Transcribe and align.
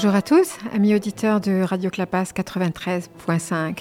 Bonjour 0.00 0.14
à 0.14 0.22
tous, 0.22 0.58
amis 0.72 0.94
auditeurs 0.94 1.40
de 1.40 1.60
Radio 1.60 1.90
Clapas 1.90 2.30
93.5. 2.32 3.78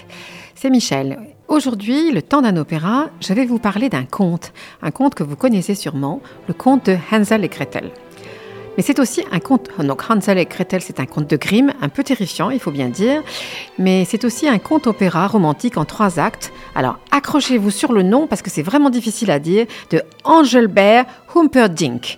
C'est 0.55 0.71
Michel. 0.71 1.19
Aujourd'hui, 1.47 2.11
le 2.11 2.23
temps 2.23 2.41
d'un 2.41 2.57
opéra, 2.57 3.11
je 3.21 3.33
vais 3.33 3.45
vous 3.45 3.59
parler 3.59 3.87
d'un 3.87 4.05
conte, 4.05 4.51
un 4.81 4.89
conte 4.89 5.13
que 5.13 5.21
vous 5.21 5.35
connaissez 5.35 5.75
sûrement, 5.75 6.19
le 6.47 6.55
conte 6.55 6.87
de 6.87 6.97
Hansel 7.11 7.45
et 7.45 7.49
Gretel. 7.49 7.91
Mais 8.77 8.83
c'est 8.83 8.97
aussi 8.97 9.23
un 9.31 9.37
conte, 9.37 9.69
donc 9.77 10.09
Hansel 10.09 10.39
et 10.39 10.45
Gretel, 10.45 10.81
c'est 10.81 10.99
un 10.99 11.05
conte 11.05 11.29
de 11.29 11.37
Grimm, 11.37 11.71
un 11.83 11.89
peu 11.89 12.03
terrifiant, 12.03 12.49
il 12.49 12.59
faut 12.59 12.71
bien 12.71 12.89
dire, 12.89 13.21
mais 13.77 14.03
c'est 14.03 14.25
aussi 14.25 14.47
un 14.47 14.57
conte 14.57 14.87
opéra 14.87 15.27
romantique 15.27 15.77
en 15.77 15.85
trois 15.85 16.17
actes. 16.17 16.51
Alors 16.73 16.97
accrochez-vous 17.11 17.69
sur 17.69 17.93
le 17.93 18.01
nom 18.01 18.25
parce 18.25 18.41
que 18.41 18.49
c'est 18.49 18.63
vraiment 18.63 18.89
difficile 18.89 19.29
à 19.29 19.37
dire, 19.37 19.67
de 19.91 20.01
Engelbert 20.23 21.05
Humperdinck. 21.35 22.17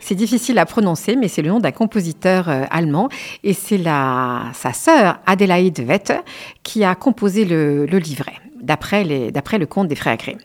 C'est 0.00 0.14
difficile 0.14 0.58
à 0.58 0.66
prononcer, 0.66 1.16
mais 1.16 1.28
c'est 1.28 1.42
le 1.42 1.50
nom 1.50 1.60
d'un 1.60 1.72
compositeur 1.72 2.48
euh, 2.48 2.64
allemand 2.70 3.08
et 3.42 3.52
c'est 3.52 3.82
sa 3.84 4.72
sœur 4.72 5.18
Adelaide 5.26 5.80
Wette 5.86 6.14
qui 6.62 6.84
a 6.84 6.94
composé 6.94 7.44
le, 7.44 7.84
livret 7.84 8.34
d'après 8.62 9.04
le 9.04 9.66
conte 9.66 9.88
des 9.88 9.94
frères 9.94 10.16
Grimm. 10.16 10.38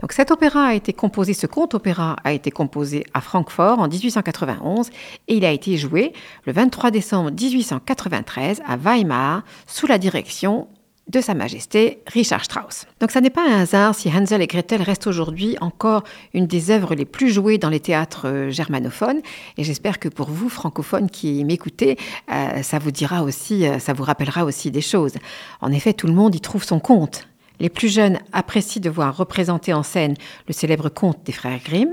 Donc 0.00 0.12
cet 0.12 0.30
opéra 0.30 0.66
a 0.66 0.74
été 0.74 0.92
composé, 0.92 1.34
ce 1.34 1.48
conte 1.48 1.74
opéra 1.74 2.14
a 2.22 2.32
été 2.32 2.52
composé 2.52 3.04
à 3.14 3.20
Francfort 3.20 3.80
en 3.80 3.88
1891 3.88 4.90
et 5.26 5.36
il 5.36 5.44
a 5.44 5.50
été 5.50 5.76
joué 5.76 6.12
le 6.44 6.52
23 6.52 6.92
décembre 6.92 7.32
1893 7.32 8.62
à 8.64 8.76
Weimar 8.76 9.42
sous 9.66 9.88
la 9.88 9.98
direction 9.98 10.68
de 11.08 11.20
Sa 11.20 11.34
Majesté 11.34 12.02
Richard 12.06 12.44
Strauss. 12.44 12.86
Donc 13.00 13.10
ça 13.10 13.20
n'est 13.20 13.30
pas 13.30 13.46
un 13.46 13.60
hasard 13.60 13.94
si 13.94 14.08
Hansel 14.08 14.40
et 14.40 14.46
Gretel 14.46 14.82
reste 14.82 15.06
aujourd'hui 15.06 15.56
encore 15.60 16.02
une 16.32 16.46
des 16.46 16.70
œuvres 16.70 16.94
les 16.94 17.04
plus 17.04 17.30
jouées 17.30 17.58
dans 17.58 17.68
les 17.68 17.80
théâtres 17.80 18.26
euh, 18.26 18.50
germanophones. 18.50 19.20
Et 19.58 19.64
j'espère 19.64 19.98
que 19.98 20.08
pour 20.08 20.30
vous, 20.30 20.48
francophones 20.48 21.10
qui 21.10 21.44
m'écoutez, 21.44 21.98
euh, 22.32 22.62
ça 22.62 22.78
vous 22.78 22.90
dira 22.90 23.22
aussi, 23.22 23.66
euh, 23.66 23.78
ça 23.78 23.92
vous 23.92 24.04
rappellera 24.04 24.44
aussi 24.44 24.70
des 24.70 24.80
choses. 24.80 25.14
En 25.60 25.72
effet, 25.72 25.92
tout 25.92 26.06
le 26.06 26.14
monde 26.14 26.34
y 26.34 26.40
trouve 26.40 26.64
son 26.64 26.80
compte. 26.80 27.28
Les 27.60 27.68
plus 27.68 27.92
jeunes 27.92 28.18
apprécient 28.32 28.82
de 28.82 28.90
voir 28.90 29.16
représenter 29.16 29.72
en 29.72 29.82
scène 29.82 30.14
le 30.48 30.54
célèbre 30.54 30.88
conte 30.88 31.22
des 31.24 31.32
frères 31.32 31.60
Grimm. 31.62 31.90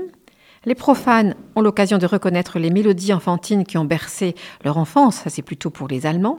Les 0.64 0.74
profanes 0.76 1.34
ont 1.56 1.60
l'occasion 1.60 1.98
de 1.98 2.06
reconnaître 2.06 2.60
les 2.60 2.70
mélodies 2.70 3.12
enfantines 3.12 3.64
qui 3.64 3.78
ont 3.78 3.84
bercé 3.84 4.36
leur 4.64 4.76
enfance, 4.76 5.16
ça 5.16 5.30
c'est 5.30 5.42
plutôt 5.42 5.70
pour 5.70 5.88
les 5.88 6.06
Allemands. 6.06 6.38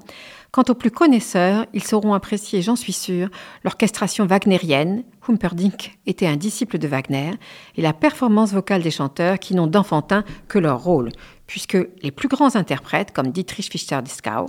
Quant 0.53 0.63
aux 0.69 0.75
plus 0.75 0.91
connaisseurs, 0.91 1.65
ils 1.73 1.83
sauront 1.83 2.13
apprécier, 2.13 2.61
j'en 2.61 2.75
suis 2.75 2.93
sûr, 2.93 3.27
l'orchestration 3.63 4.27
wagnérienne, 4.27 5.03
Humperdinck 5.27 5.97
était 6.05 6.27
un 6.27 6.35
disciple 6.35 6.77
de 6.77 6.87
Wagner, 6.87 7.31
et 7.75 7.81
la 7.81 7.91
performance 7.91 8.53
vocale 8.53 8.83
des 8.83 8.91
chanteurs 8.91 9.39
qui 9.39 9.55
n'ont 9.55 9.65
d'enfantin 9.65 10.23
que 10.47 10.59
leur 10.59 10.83
rôle, 10.83 11.09
puisque 11.47 11.79
les 12.03 12.11
plus 12.11 12.27
grands 12.27 12.55
interprètes 12.55 13.11
comme 13.11 13.31
Dietrich 13.31 13.71
Fischer-Dieskau 13.71 14.45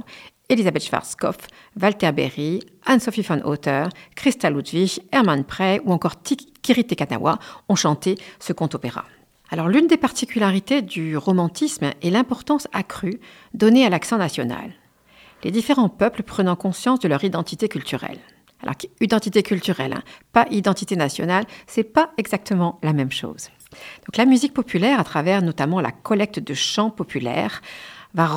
Elisabeth 0.51 0.85
Schwarzkopf, 0.85 1.47
Walter 1.81 2.13
Berry, 2.13 2.61
Anne-Sophie 2.85 3.23
von 3.23 3.41
Otter, 3.43 3.87
Christa 4.15 4.51
Ludwig, 4.51 5.01
Hermann 5.11 5.43
Prey 5.45 5.81
ou 5.87 5.93
encore 5.95 6.17
Kiri 6.21 6.85
Tekanawa 6.85 7.39
ont 7.71 7.77
chanté 7.77 8.17
ce 8.41 8.53
conte-opéra. 8.53 9.07
Alors 9.49 9.69
l'une 9.69 9.87
des 9.87 9.97
particularités 9.97 10.83
du 10.83 11.17
romantisme 11.17 11.93
est 12.03 12.11
l'importance 12.11 12.69
accrue 12.75 13.21
donnée 13.55 13.87
à 13.87 13.89
l'accent 13.89 14.19
national. 14.19 14.75
Les 15.45 15.51
différents 15.51 15.91
peuples 15.91 16.23
prenant 16.23 16.57
conscience 16.57 16.99
de 17.01 17.09
leur 17.09 17.23
identité 17.23 17.69
culturelle. 17.69 18.19
Alors 18.63 18.75
identité 19.01 19.43
culturelle, 19.43 19.93
hein, 19.93 20.03
pas 20.33 20.47
identité 20.51 20.97
nationale, 20.97 21.45
c'est 21.67 21.85
pas 21.85 22.13
exactement 22.17 22.79
la 22.83 22.95
même 22.95 23.13
chose. 23.13 23.51
Donc 24.07 24.17
la 24.17 24.25
musique 24.25 24.55
populaire, 24.55 24.99
à 24.99 25.05
travers 25.05 25.43
notamment 25.43 25.81
la 25.81 25.93
collecte 25.93 26.39
de 26.39 26.55
chants 26.55 26.91
populaires, 26.91 27.61
va 28.15 28.31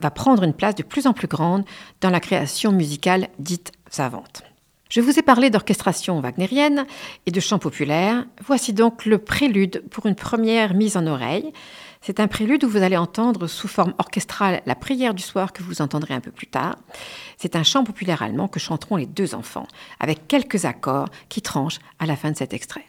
va 0.00 0.10
prendre 0.12 0.44
une 0.44 0.54
place 0.54 0.76
de 0.76 0.84
plus 0.84 1.08
en 1.08 1.12
plus 1.12 1.26
grande 1.26 1.64
dans 2.00 2.10
la 2.10 2.20
création 2.20 2.70
musicale 2.70 3.28
dite 3.40 3.72
savante. 3.90 4.42
Je 4.90 5.00
vous 5.00 5.18
ai 5.18 5.22
parlé 5.22 5.50
d'orchestration 5.50 6.20
wagnérienne 6.20 6.86
et 7.26 7.30
de 7.30 7.40
chant 7.40 7.58
populaire. 7.58 8.24
Voici 8.46 8.72
donc 8.72 9.04
le 9.04 9.18
prélude 9.18 9.82
pour 9.90 10.06
une 10.06 10.14
première 10.14 10.72
mise 10.74 10.96
en 10.96 11.06
oreille. 11.06 11.52
C'est 12.08 12.20
un 12.20 12.26
prélude 12.26 12.64
où 12.64 12.70
vous 12.70 12.82
allez 12.82 12.96
entendre 12.96 13.46
sous 13.48 13.68
forme 13.68 13.92
orchestrale 13.98 14.62
la 14.64 14.74
prière 14.74 15.12
du 15.12 15.22
soir 15.22 15.52
que 15.52 15.62
vous 15.62 15.82
entendrez 15.82 16.14
un 16.14 16.20
peu 16.20 16.30
plus 16.30 16.46
tard. 16.46 16.76
C'est 17.36 17.54
un 17.54 17.62
chant 17.62 17.84
populaire 17.84 18.22
allemand 18.22 18.48
que 18.48 18.58
chanteront 18.58 18.96
les 18.96 19.04
deux 19.04 19.34
enfants, 19.34 19.66
avec 20.00 20.26
quelques 20.26 20.64
accords 20.64 21.10
qui 21.28 21.42
tranchent 21.42 21.80
à 21.98 22.06
la 22.06 22.16
fin 22.16 22.30
de 22.30 22.36
cet 22.38 22.54
extrait. 22.54 22.86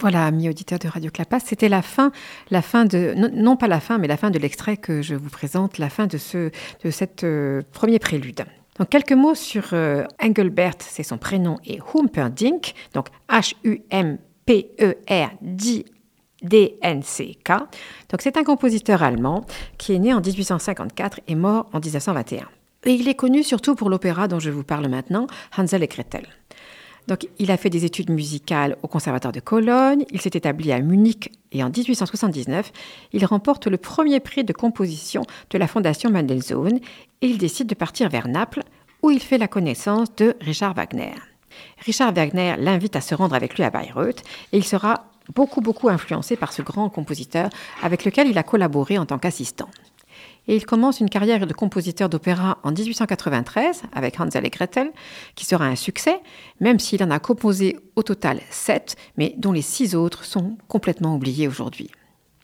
Voilà, 0.00 0.24
amis 0.24 0.48
auditeurs 0.48 0.78
de 0.78 0.88
Radio 0.88 1.10
Clapas, 1.10 1.40
c'était 1.40 1.68
la 1.68 1.82
fin, 1.82 2.10
la 2.50 2.62
fin 2.62 2.86
de, 2.86 3.14
non, 3.16 3.56
pas 3.58 3.68
la 3.68 3.80
fin, 3.80 3.98
mais 3.98 4.08
la 4.08 4.16
fin 4.16 4.30
de 4.30 4.38
l'extrait 4.38 4.78
que 4.78 5.02
je 5.02 5.14
vous 5.14 5.28
présente, 5.28 5.76
la 5.76 5.90
fin 5.90 6.06
de 6.06 6.16
ce, 6.16 6.50
de 6.82 6.90
cette 6.90 7.22
euh, 7.24 7.60
premier 7.72 7.98
prélude. 7.98 8.46
Donc 8.78 8.88
quelques 8.88 9.12
mots 9.12 9.34
sur 9.34 9.74
euh, 9.74 10.06
Engelbert, 10.22 10.76
c'est 10.78 11.02
son 11.02 11.18
prénom, 11.18 11.58
et 11.66 11.80
Humperdinck, 11.94 12.72
donc 12.94 13.08
H-U-M 13.28 14.16
P-E-R-D-N-C-K. 14.46 15.12
Donc 18.08 18.22
c'est 18.22 18.38
un 18.38 18.44
compositeur 18.44 19.02
allemand 19.02 19.44
qui 19.76 19.92
est 19.92 19.98
né 19.98 20.14
en 20.14 20.22
1854 20.22 21.20
et 21.28 21.34
mort 21.34 21.68
en 21.74 21.78
1921. 21.78 22.48
Et 22.86 22.92
il 22.94 23.06
est 23.06 23.14
connu 23.14 23.42
surtout 23.42 23.74
pour 23.74 23.90
l'opéra 23.90 24.28
dont 24.28 24.40
je 24.40 24.48
vous 24.48 24.64
parle 24.64 24.88
maintenant, 24.88 25.26
Hansel 25.58 25.82
et 25.82 25.88
Gretel. 25.88 26.26
Donc, 27.10 27.26
il 27.40 27.50
a 27.50 27.56
fait 27.56 27.70
des 27.70 27.84
études 27.84 28.08
musicales 28.08 28.76
au 28.84 28.86
Conservatoire 28.86 29.32
de 29.32 29.40
Cologne, 29.40 30.04
il 30.12 30.20
s'est 30.20 30.30
établi 30.32 30.70
à 30.70 30.78
Munich 30.78 31.32
et 31.50 31.64
en 31.64 31.68
1879, 31.68 32.70
il 33.12 33.26
remporte 33.26 33.66
le 33.66 33.78
premier 33.78 34.20
prix 34.20 34.44
de 34.44 34.52
composition 34.52 35.22
de 35.50 35.58
la 35.58 35.66
Fondation 35.66 36.08
Mendelssohn 36.08 36.78
et 37.20 37.26
il 37.26 37.36
décide 37.36 37.66
de 37.66 37.74
partir 37.74 38.08
vers 38.08 38.28
Naples 38.28 38.62
où 39.02 39.10
il 39.10 39.18
fait 39.18 39.38
la 39.38 39.48
connaissance 39.48 40.14
de 40.14 40.36
Richard 40.40 40.74
Wagner. 40.74 41.14
Richard 41.84 42.14
Wagner 42.14 42.54
l'invite 42.60 42.94
à 42.94 43.00
se 43.00 43.16
rendre 43.16 43.34
avec 43.34 43.56
lui 43.56 43.64
à 43.64 43.70
Bayreuth 43.70 44.22
et 44.52 44.58
il 44.58 44.64
sera 44.64 45.06
beaucoup 45.34 45.60
beaucoup 45.60 45.88
influencé 45.88 46.36
par 46.36 46.52
ce 46.52 46.62
grand 46.62 46.90
compositeur 46.90 47.50
avec 47.82 48.04
lequel 48.04 48.28
il 48.28 48.38
a 48.38 48.44
collaboré 48.44 48.98
en 48.98 49.06
tant 49.06 49.18
qu'assistant 49.18 49.68
et 50.48 50.56
il 50.56 50.66
commence 50.66 51.00
une 51.00 51.10
carrière 51.10 51.46
de 51.46 51.52
compositeur 51.52 52.08
d'opéra 52.08 52.58
en 52.62 52.72
1893 52.72 53.82
avec 53.92 54.18
Hansel 54.20 54.46
et 54.46 54.50
Gretel, 54.50 54.90
qui 55.34 55.44
sera 55.44 55.66
un 55.66 55.76
succès, 55.76 56.20
même 56.60 56.78
s'il 56.78 57.02
en 57.02 57.10
a 57.10 57.18
composé 57.18 57.78
au 57.96 58.02
total 58.02 58.40
sept, 58.50 58.96
mais 59.16 59.34
dont 59.38 59.52
les 59.52 59.62
six 59.62 59.94
autres 59.94 60.24
sont 60.24 60.56
complètement 60.68 61.14
oubliés 61.14 61.48
aujourd'hui. 61.48 61.90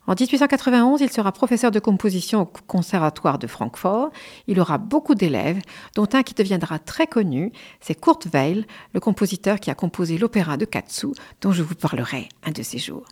En 0.07 0.15
1891, 0.15 1.01
il 1.01 1.11
sera 1.11 1.33
professeur 1.33 1.73
de 1.73 1.81
composition 1.81 2.43
au 2.43 2.47
Conservatoire 2.67 3.39
de 3.39 3.49
Francfort. 3.49 4.11
Il 4.47 4.61
aura 4.61 4.79
beaucoup 4.79 5.17
d'élèves, 5.17 5.61
dont 5.97 6.07
un 6.13 6.23
qui 6.23 6.35
deviendra 6.35 6.79
très 6.79 7.09
connu, 7.09 7.51
c'est 7.81 8.01
Kurt 8.01 8.29
Weill, 8.33 8.67
le 8.95 9.01
compositeur 9.01 9.59
qui 9.59 9.71
a 9.71 9.75
composé 9.75 10.17
l'opéra 10.17 10.57
de 10.57 10.65
Katsu, 10.65 11.09
dont 11.41 11.51
je 11.51 11.65
vous 11.65 11.75
parlerai 11.75 12.29
un 12.45 12.53
de 12.53 12.63
ces 12.63 12.79
jours. 12.79 13.05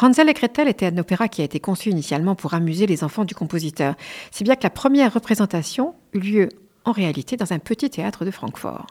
Hansel 0.00 0.28
et 0.28 0.32
Gretel 0.32 0.68
était 0.68 0.86
un 0.86 0.98
opéra 0.98 1.28
qui 1.28 1.42
a 1.42 1.44
été 1.44 1.60
conçu 1.60 1.90
initialement 1.90 2.34
pour 2.34 2.54
amuser 2.54 2.86
les 2.86 3.04
enfants 3.04 3.24
du 3.24 3.34
compositeur, 3.34 3.94
si 4.30 4.42
bien 4.42 4.56
que 4.56 4.62
la 4.62 4.70
première 4.70 5.12
représentation 5.12 5.94
eut 6.14 6.20
lieu 6.20 6.48
en 6.84 6.92
réalité 6.92 7.36
dans 7.36 7.52
un 7.52 7.58
petit 7.58 7.90
théâtre 7.90 8.24
de 8.24 8.30
Francfort. 8.30 8.86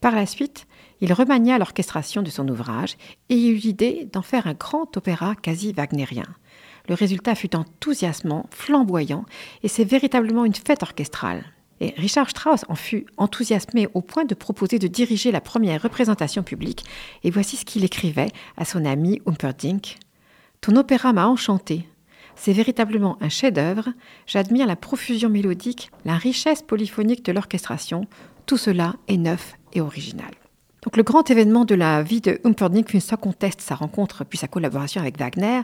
Par 0.00 0.14
la 0.14 0.26
suite, 0.26 0.66
il 1.00 1.12
remania 1.12 1.58
l'orchestration 1.58 2.22
de 2.22 2.30
son 2.30 2.48
ouvrage 2.48 2.96
et 3.28 3.48
eut 3.48 3.56
l'idée 3.56 4.08
d'en 4.12 4.22
faire 4.22 4.46
un 4.46 4.54
grand 4.54 4.96
opéra 4.96 5.34
quasi 5.34 5.72
wagnérien. 5.72 6.26
Le 6.88 6.94
résultat 6.94 7.34
fut 7.34 7.54
enthousiasmant, 7.54 8.46
flamboyant, 8.50 9.24
et 9.62 9.68
c'est 9.68 9.84
véritablement 9.84 10.44
une 10.44 10.54
fête 10.54 10.82
orchestrale. 10.82 11.44
Et 11.80 11.94
Richard 11.96 12.30
Strauss 12.30 12.64
en 12.68 12.74
fut 12.74 13.06
enthousiasmé 13.16 13.88
au 13.94 14.02
point 14.02 14.24
de 14.24 14.34
proposer 14.34 14.78
de 14.78 14.86
diriger 14.86 15.32
la 15.32 15.40
première 15.40 15.82
représentation 15.82 16.42
publique, 16.42 16.84
et 17.24 17.30
voici 17.30 17.56
ce 17.56 17.64
qu'il 17.64 17.84
écrivait 17.84 18.32
à 18.56 18.64
son 18.64 18.84
ami 18.84 19.20
Humperdinck. 19.26 19.98
Ton 20.60 20.76
opéra 20.76 21.12
m'a 21.12 21.26
enchanté. 21.26 21.88
C'est 22.36 22.52
véritablement 22.52 23.18
un 23.20 23.28
chef-d'œuvre. 23.28 23.88
J'admire 24.26 24.66
la 24.66 24.76
profusion 24.76 25.28
mélodique, 25.28 25.90
la 26.04 26.16
richesse 26.16 26.62
polyphonique 26.62 27.24
de 27.24 27.32
l'orchestration. 27.32 28.06
Tout 28.46 28.56
cela 28.56 28.94
est 29.08 29.16
neuf 29.16 29.54
et 29.72 29.80
original. 29.80 30.39
Donc 30.82 30.96
le 30.96 31.02
grand 31.02 31.30
événement 31.30 31.64
de 31.64 31.74
la 31.74 32.02
vie 32.02 32.20
de 32.20 32.40
Humperdinck 32.44 32.96
sans 33.00 33.16
conteste 33.16 33.60
sa 33.60 33.74
rencontre 33.74 34.24
puis 34.24 34.38
sa 34.38 34.48
collaboration 34.48 35.00
avec 35.00 35.18
Wagner, 35.18 35.60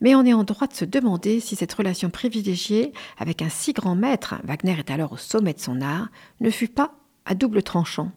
mais 0.00 0.14
on 0.14 0.24
est 0.24 0.32
en 0.32 0.42
droit 0.42 0.66
de 0.66 0.74
se 0.74 0.84
demander 0.84 1.40
si 1.40 1.54
cette 1.54 1.72
relation 1.72 2.10
privilégiée 2.10 2.92
avec 3.18 3.42
un 3.42 3.48
si 3.48 3.72
grand 3.72 3.94
maître, 3.94 4.34
Wagner 4.44 4.76
est 4.78 4.90
alors 4.90 5.12
au 5.12 5.16
sommet 5.16 5.52
de 5.52 5.60
son 5.60 5.80
art, 5.80 6.08
ne 6.40 6.50
fut 6.50 6.68
pas 6.68 6.92
à 7.26 7.34
double 7.34 7.62
tranchant. 7.62 8.10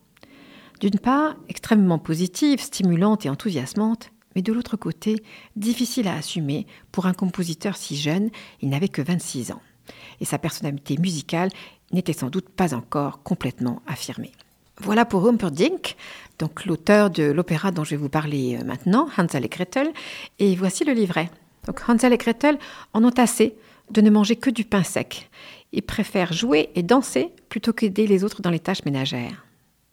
D'une 0.80 1.00
part, 1.00 1.36
extrêmement 1.50 2.00
positive, 2.00 2.60
stimulante 2.60 3.26
et 3.26 3.30
enthousiasmante, 3.30 4.12
mais 4.36 4.42
de 4.42 4.52
l'autre 4.52 4.76
côté, 4.76 5.24
difficile 5.56 6.08
à 6.08 6.16
assumer 6.16 6.66
pour 6.92 7.06
un 7.06 7.14
compositeur 7.14 7.78
si 7.78 7.96
jeune, 7.96 8.32
il 8.62 8.70
n'avait 8.70 8.88
que 8.88 9.02
26 9.02 9.52
ans. 9.52 9.62
Et 10.20 10.26
sa 10.26 10.40
personnalité 10.40 10.98
musicale 10.98 11.50
n'était 11.92 12.14
sans 12.14 12.30
doute 12.30 12.50
pas 12.50 12.74
encore 12.74 13.22
complètement 13.22 13.82
affirmée. 13.86 14.32
Voilà 14.82 15.06
pour 15.06 15.28
Humperdinck, 15.28 15.96
donc 16.40 16.66
l'auteur 16.66 17.10
de 17.10 17.24
l'opéra 17.24 17.72
dont 17.72 17.84
je 17.84 17.92
vais 17.92 17.98
vous 17.98 18.10
parler 18.10 18.58
euh, 18.60 18.64
maintenant, 18.64 19.08
Hansel 19.18 19.46
et 19.46 19.50
Gretel, 19.50 19.92
et 20.40 20.56
voici 20.56 20.84
le 20.84 20.94
livret. 20.94 21.30
Hansel 21.88 22.14
et 22.14 22.18
Gretel 22.18 22.58
en 22.94 23.04
ont 23.04 23.18
assez 23.18 23.56
de 23.92 24.02
ne 24.02 24.10
manger 24.10 24.36
que 24.36 24.50
du 24.50 24.66
pain 24.66 24.84
sec. 24.84 25.30
Ils 25.72 25.84
préfèrent 25.84 26.34
jouer 26.34 26.70
et 26.76 26.84
danser 26.84 27.32
plutôt 27.50 27.74
qu'aider 27.74 28.08
les 28.08 28.24
autres 28.24 28.42
dans 28.42 28.50
les 28.50 28.60
tâches 28.60 28.86
ménagères. 28.86 29.46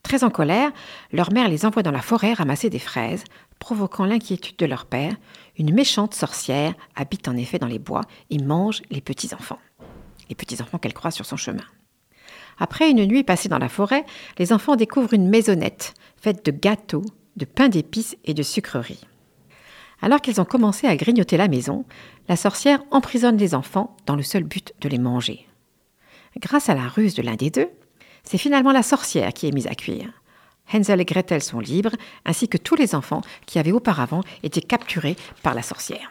Très 0.02 0.24
en 0.24 0.30
colère, 0.30 0.72
leur 1.12 1.32
mère 1.32 1.48
les 1.48 1.64
envoie 1.64 1.82
dans 1.82 1.90
la 1.90 2.02
forêt 2.02 2.32
ramasser 2.32 2.70
des 2.70 2.78
fraises, 2.78 3.24
provoquant 3.58 4.06
l'inquiétude 4.06 4.56
de 4.56 4.66
leur 4.66 4.86
père. 4.86 5.14
Une 5.58 5.74
méchante 5.74 6.14
sorcière 6.14 6.74
habite 6.96 7.28
en 7.28 7.36
effet 7.36 7.58
dans 7.58 7.66
les 7.66 7.78
bois 7.78 8.02
et 8.30 8.38
mange 8.38 8.82
les 8.90 9.00
petits-enfants. 9.00 9.58
Les 10.28 10.34
petits-enfants 10.34 10.78
qu'elle 10.78 10.94
croise 10.94 11.14
sur 11.14 11.26
son 11.26 11.36
chemin. 11.36 11.64
Après 12.60 12.90
une 12.90 13.06
nuit 13.06 13.24
passée 13.24 13.48
dans 13.48 13.58
la 13.58 13.70
forêt, 13.70 14.04
les 14.38 14.52
enfants 14.52 14.76
découvrent 14.76 15.14
une 15.14 15.28
maisonnette 15.28 15.94
faite 16.16 16.44
de 16.44 16.50
gâteaux, 16.50 17.04
de 17.36 17.46
pain 17.46 17.68
d'épices 17.68 18.16
et 18.24 18.34
de 18.34 18.42
sucreries. 18.42 19.00
Alors 20.02 20.20
qu'ils 20.20 20.40
ont 20.40 20.44
commencé 20.44 20.86
à 20.86 20.96
grignoter 20.96 21.38
la 21.38 21.48
maison, 21.48 21.84
la 22.28 22.36
sorcière 22.36 22.82
emprisonne 22.90 23.38
les 23.38 23.54
enfants 23.54 23.96
dans 24.06 24.16
le 24.16 24.22
seul 24.22 24.44
but 24.44 24.74
de 24.80 24.88
les 24.88 24.98
manger. 24.98 25.46
Grâce 26.38 26.68
à 26.68 26.74
la 26.74 26.86
ruse 26.86 27.14
de 27.14 27.22
l'un 27.22 27.34
des 27.34 27.50
deux, 27.50 27.68
c'est 28.24 28.38
finalement 28.38 28.72
la 28.72 28.82
sorcière 28.82 29.32
qui 29.32 29.48
est 29.48 29.52
mise 29.52 29.66
à 29.66 29.74
cuire. 29.74 30.12
Hansel 30.72 31.00
et 31.00 31.04
Gretel 31.04 31.42
sont 31.42 31.58
libres, 31.58 31.96
ainsi 32.24 32.48
que 32.48 32.58
tous 32.58 32.76
les 32.76 32.94
enfants 32.94 33.22
qui 33.46 33.58
avaient 33.58 33.72
auparavant 33.72 34.20
été 34.42 34.60
capturés 34.60 35.16
par 35.42 35.54
la 35.54 35.62
sorcière. 35.62 36.10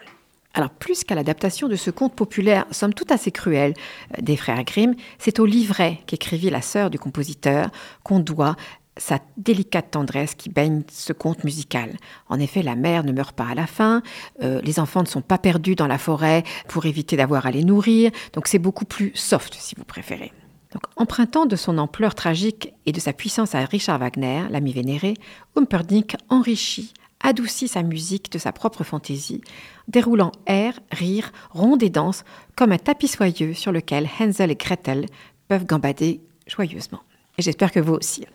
Alors, 0.54 0.72
plus 0.72 1.04
qu'à 1.04 1.16
l'adaptation 1.16 1.68
de 1.68 1.76
ce 1.76 1.92
conte 1.92 2.16
populaire, 2.16 2.66
somme 2.72 2.94
toute 2.94 3.12
assez 3.12 3.32
cruel, 3.32 3.74
euh, 4.18 4.22
des 4.22 4.36
frères 4.36 4.64
Grimm, 4.64 4.96
c'est 5.20 5.40
au 5.40 5.46
livret 5.46 6.00
qu'écrivit 6.08 6.50
la 6.50 6.62
sœur 6.62 6.90
du 6.90 6.98
compositeur 6.98 7.70
qu'on 8.04 8.20
doit 8.20 8.56
sa 8.98 9.20
délicate 9.38 9.92
tendresse 9.92 10.36
qui 10.36 10.50
baigne 10.50 10.84
ce 10.92 11.14
conte 11.14 11.44
musical. 11.44 11.96
En 12.28 12.40
effet, 12.40 12.62
la 12.62 12.76
mère 12.76 13.04
ne 13.04 13.12
meurt 13.12 13.36
pas 13.36 13.48
à 13.48 13.56
la 13.56 13.68
fin, 13.68 14.02
euh, 14.44 14.60
les 14.64 14.80
enfants 14.80 15.02
ne 15.02 15.08
sont 15.08 15.22
pas 15.22 15.38
perdus 15.38 15.76
dans 15.76 15.88
la 15.88 15.98
forêt 15.98 16.44
pour 16.68 16.86
éviter 16.86 17.16
d'avoir 17.16 17.46
à 17.46 17.52
les 17.52 17.64
nourrir, 17.64 18.12
donc 18.34 18.48
c'est 18.48 18.60
beaucoup 18.60 18.86
plus 18.86 19.12
soft 19.16 19.56
si 19.58 19.76
vous 19.76 19.86
préférez. 19.86 20.34
Donc, 20.74 20.84
empruntant 20.98 21.46
de 21.46 21.56
son 21.56 21.78
ampleur 21.80 22.14
tragique 22.14 22.74
et 22.86 22.92
de 22.92 23.00
sa 23.00 23.14
puissance 23.14 23.56
à 23.56 23.66
Richard 23.66 23.98
Wagner, 23.98 24.44
l'ami 24.52 24.74
vénéré, 24.74 25.16
Humperdinck 25.56 26.16
enrichit, 26.30 26.94
adoucit 27.22 27.68
sa 27.68 27.84
musique 27.84 28.32
de 28.32 28.38
sa 28.38 28.52
propre 28.52 28.84
fantaisie, 28.84 29.42
déroulant 29.88 30.32
airs, 30.46 30.80
rires, 30.92 31.32
rondes 31.52 31.84
et 31.84 31.90
danses 31.90 32.24
comme 32.56 32.72
un 32.72 32.78
tapis 32.78 33.08
soyeux 33.08 33.54
sur 33.54 33.72
lequel 33.72 34.08
Hansel 34.20 34.52
et 34.52 34.56
Gretel 34.56 35.06
peuvent 35.48 35.66
gambader 35.66 36.22
joyeusement. 36.48 37.02
Et 37.38 37.42
j'espère 37.42 37.72
que 37.72 37.80
vous 37.80 37.94
aussi. 37.94 38.26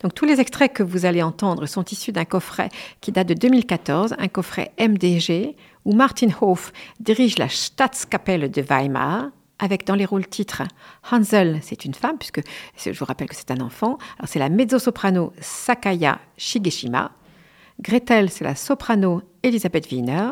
Donc 0.00 0.14
tous 0.14 0.26
les 0.26 0.40
extraits 0.40 0.72
que 0.72 0.84
vous 0.84 1.06
allez 1.06 1.22
entendre 1.22 1.66
sont 1.66 1.84
issus 1.84 2.12
d'un 2.12 2.24
coffret 2.24 2.68
qui 3.00 3.10
date 3.10 3.26
de 3.26 3.34
2014, 3.34 4.14
un 4.16 4.28
coffret 4.28 4.72
MDG, 4.78 5.56
où 5.84 5.92
Martin 5.92 6.28
Hof 6.40 6.72
dirige 7.00 7.38
la 7.38 7.48
Staatskapelle 7.48 8.50
de 8.50 8.62
Weimar, 8.62 9.30
avec 9.58 9.86
dans 9.86 9.94
les 9.94 10.04
rôles 10.04 10.26
titres 10.26 10.62
Hansel, 11.10 11.58
c'est 11.62 11.84
une 11.84 11.94
femme, 11.94 12.18
puisque 12.18 12.42
je 12.76 12.90
vous 12.92 13.04
rappelle 13.04 13.28
que 13.28 13.36
c'est 13.36 13.50
un 13.50 13.60
enfant. 13.60 13.98
Alors 14.18 14.28
c'est 14.28 14.38
la 14.38 14.48
mezzo-soprano 14.48 15.32
Sakaya 15.40 16.20
Shigeshima. 16.36 17.12
Gretel, 17.80 18.30
c'est 18.30 18.44
la 18.44 18.54
soprano 18.54 19.22
Elisabeth 19.42 19.90
Wiener. 19.90 20.30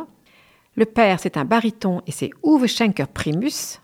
Le 0.75 0.87
père, 0.87 1.19
c'est 1.21 1.37
un 1.37 1.45
baryton 1.45 2.01
et 2.07 2.13
c'est 2.13 2.31
Uwe 2.45 2.67
Schenker 2.67 3.09
Primus. 3.09 3.81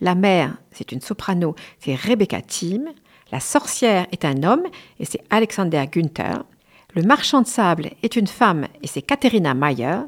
La 0.00 0.14
mère, 0.14 0.56
c'est 0.72 0.92
une 0.92 1.00
soprano, 1.00 1.54
c'est 1.78 1.94
Rebecca 1.94 2.42
Thiem. 2.42 2.88
La 3.32 3.40
sorcière 3.40 4.06
est 4.12 4.24
un 4.24 4.42
homme 4.42 4.64
et 4.98 5.04
c'est 5.04 5.22
Alexander 5.30 5.84
Günther. 5.90 6.44
Le 6.94 7.02
marchand 7.02 7.42
de 7.42 7.46
sable 7.46 7.90
est 8.02 8.16
une 8.16 8.26
femme 8.26 8.66
et 8.82 8.86
c'est 8.86 9.02
Katharina 9.02 9.54
Mayer. 9.54 10.00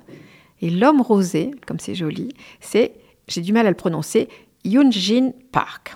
Et 0.61 0.71
l'homme 0.71 1.01
rosé, 1.01 1.53
comme 1.67 1.79
c'est 1.79 1.95
joli, 1.95 2.31
c'est, 2.61 2.93
j'ai 3.29 3.41
du 3.41 3.53
mal 3.53 3.67
à 3.67 3.71
le 3.71 3.77
prononcer, 3.77 4.29
Yunjin 4.65 5.33
Park. 5.53 5.95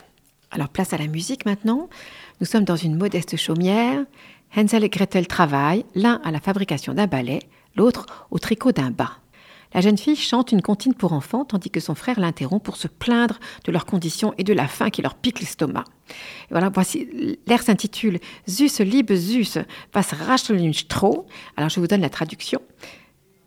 Alors 0.51 0.69
place 0.69 0.93
à 0.93 0.99
la 0.99 1.07
musique 1.07 1.47
maintenant. 1.47 1.89
Nous 2.41 2.47
sommes 2.47 2.65
dans 2.65 2.77
une 2.77 2.97
modeste 2.97 3.37
chaumière. 3.37 4.05
Hansel 4.57 4.85
et 4.85 4.89
Gretel 4.89 5.27
travaillent, 5.27 5.85
l'un 5.95 6.21
à 6.25 6.31
la 6.31 6.41
fabrication 6.41 6.95
d'un 6.95 7.07
balai, 7.07 7.41
l'autre 7.77 8.27
au 8.31 8.39
tricot 8.39 8.73
d'un 8.73 8.91
bas. 8.91 9.19
La 9.75 9.81
jeune 9.81 9.97
fille 9.97 10.17
chante 10.17 10.53
une 10.53 10.61
comptine 10.61 10.93
pour 10.93 11.15
enfants, 11.15 11.47
tandis 11.47 11.71
que 11.71 11.81
son 11.81 11.95
frère 11.95 12.21
l'interrompt 12.21 12.63
pour 12.63 12.77
se 12.77 12.89
plaindre 12.89 13.41
de 13.65 13.73
leurs 13.73 13.87
conditions 13.87 14.35
et 14.37 14.45
de 14.45 14.53
la 14.53 14.69
faim 14.69 14.91
qui 14.91 15.01
leur 15.01 15.15
pique 15.15 15.41
l'estomac. 15.41 15.85
Voilà, 16.51 16.69
voici, 16.69 17.39
l'air 17.47 17.63
s'intitule 17.63 18.19
Zus 18.47 18.81
liebe 18.81 19.15
Zus, 19.15 19.59
was 19.95 20.15
rascheln 20.27 20.73
Stroh. 20.75 21.27
Alors 21.57 21.71
je 21.71 21.81
vous 21.81 21.87
donne 21.87 22.03
la 22.03 22.11
traduction. 22.11 22.61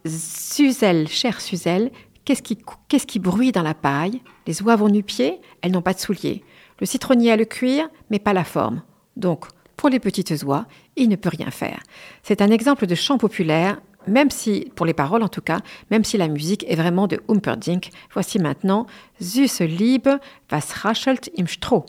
Suzel, 0.05 1.07
chère 1.07 1.41
Suzel, 1.41 1.91
Qu'est-ce 2.25 2.41
qui, 2.41 2.57
qu'est-ce 2.87 3.05
qui 3.05 3.19
bruit 3.19 3.51
dans 3.51 3.61
la 3.61 3.75
paille? 3.75 4.19
Les 4.47 4.63
oies 4.63 4.75
vont 4.75 4.89
nu-pieds, 4.89 5.39
elles 5.61 5.71
n'ont 5.71 5.83
pas 5.83 5.93
de 5.93 5.99
souliers. 5.99 6.43
Le 6.79 6.87
citronnier 6.87 7.31
a 7.31 7.37
le 7.37 7.45
cuir, 7.45 7.87
mais 8.09 8.17
pas 8.17 8.33
la 8.33 8.43
forme. 8.43 8.81
Donc, 9.15 9.45
pour 9.77 9.89
les 9.89 9.99
petites 9.99 10.43
oies, 10.43 10.65
il 10.95 11.09
ne 11.09 11.15
peut 11.15 11.29
rien 11.29 11.51
faire. 11.51 11.81
C'est 12.23 12.41
un 12.41 12.51
exemple 12.51 12.87
de 12.87 12.95
chant 12.95 13.17
populaire 13.17 13.77
même 14.07 14.29
si, 14.29 14.71
pour 14.75 14.85
les 14.85 14.93
paroles 14.93 15.23
en 15.23 15.29
tout 15.29 15.41
cas, 15.41 15.61
même 15.91 16.03
si 16.03 16.17
la 16.17 16.27
musique 16.27 16.65
est 16.67 16.75
vraiment 16.75 17.07
de 17.07 17.21
Humperdinck. 17.27 17.89
Voici 18.13 18.39
maintenant 18.39 18.85
Süße 19.19 19.61
Liebe, 19.61 20.19
was 20.51 20.73
raschelt 20.83 21.29
im 21.37 21.47
Stroh. 21.47 21.85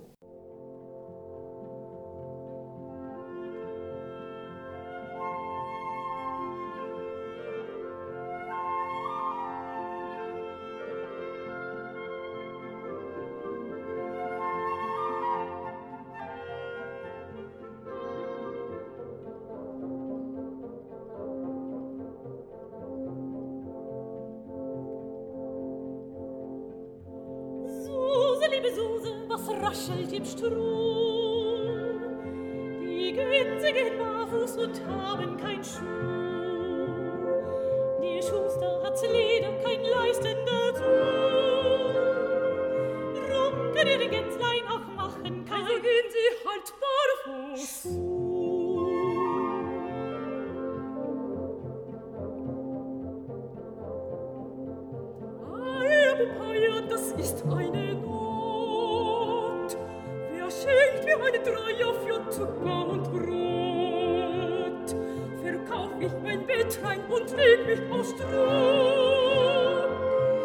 Und 67.09 67.31
leg 67.37 67.67
mich 67.67 67.81
auf 67.91 68.07
Stroh. 68.07 69.07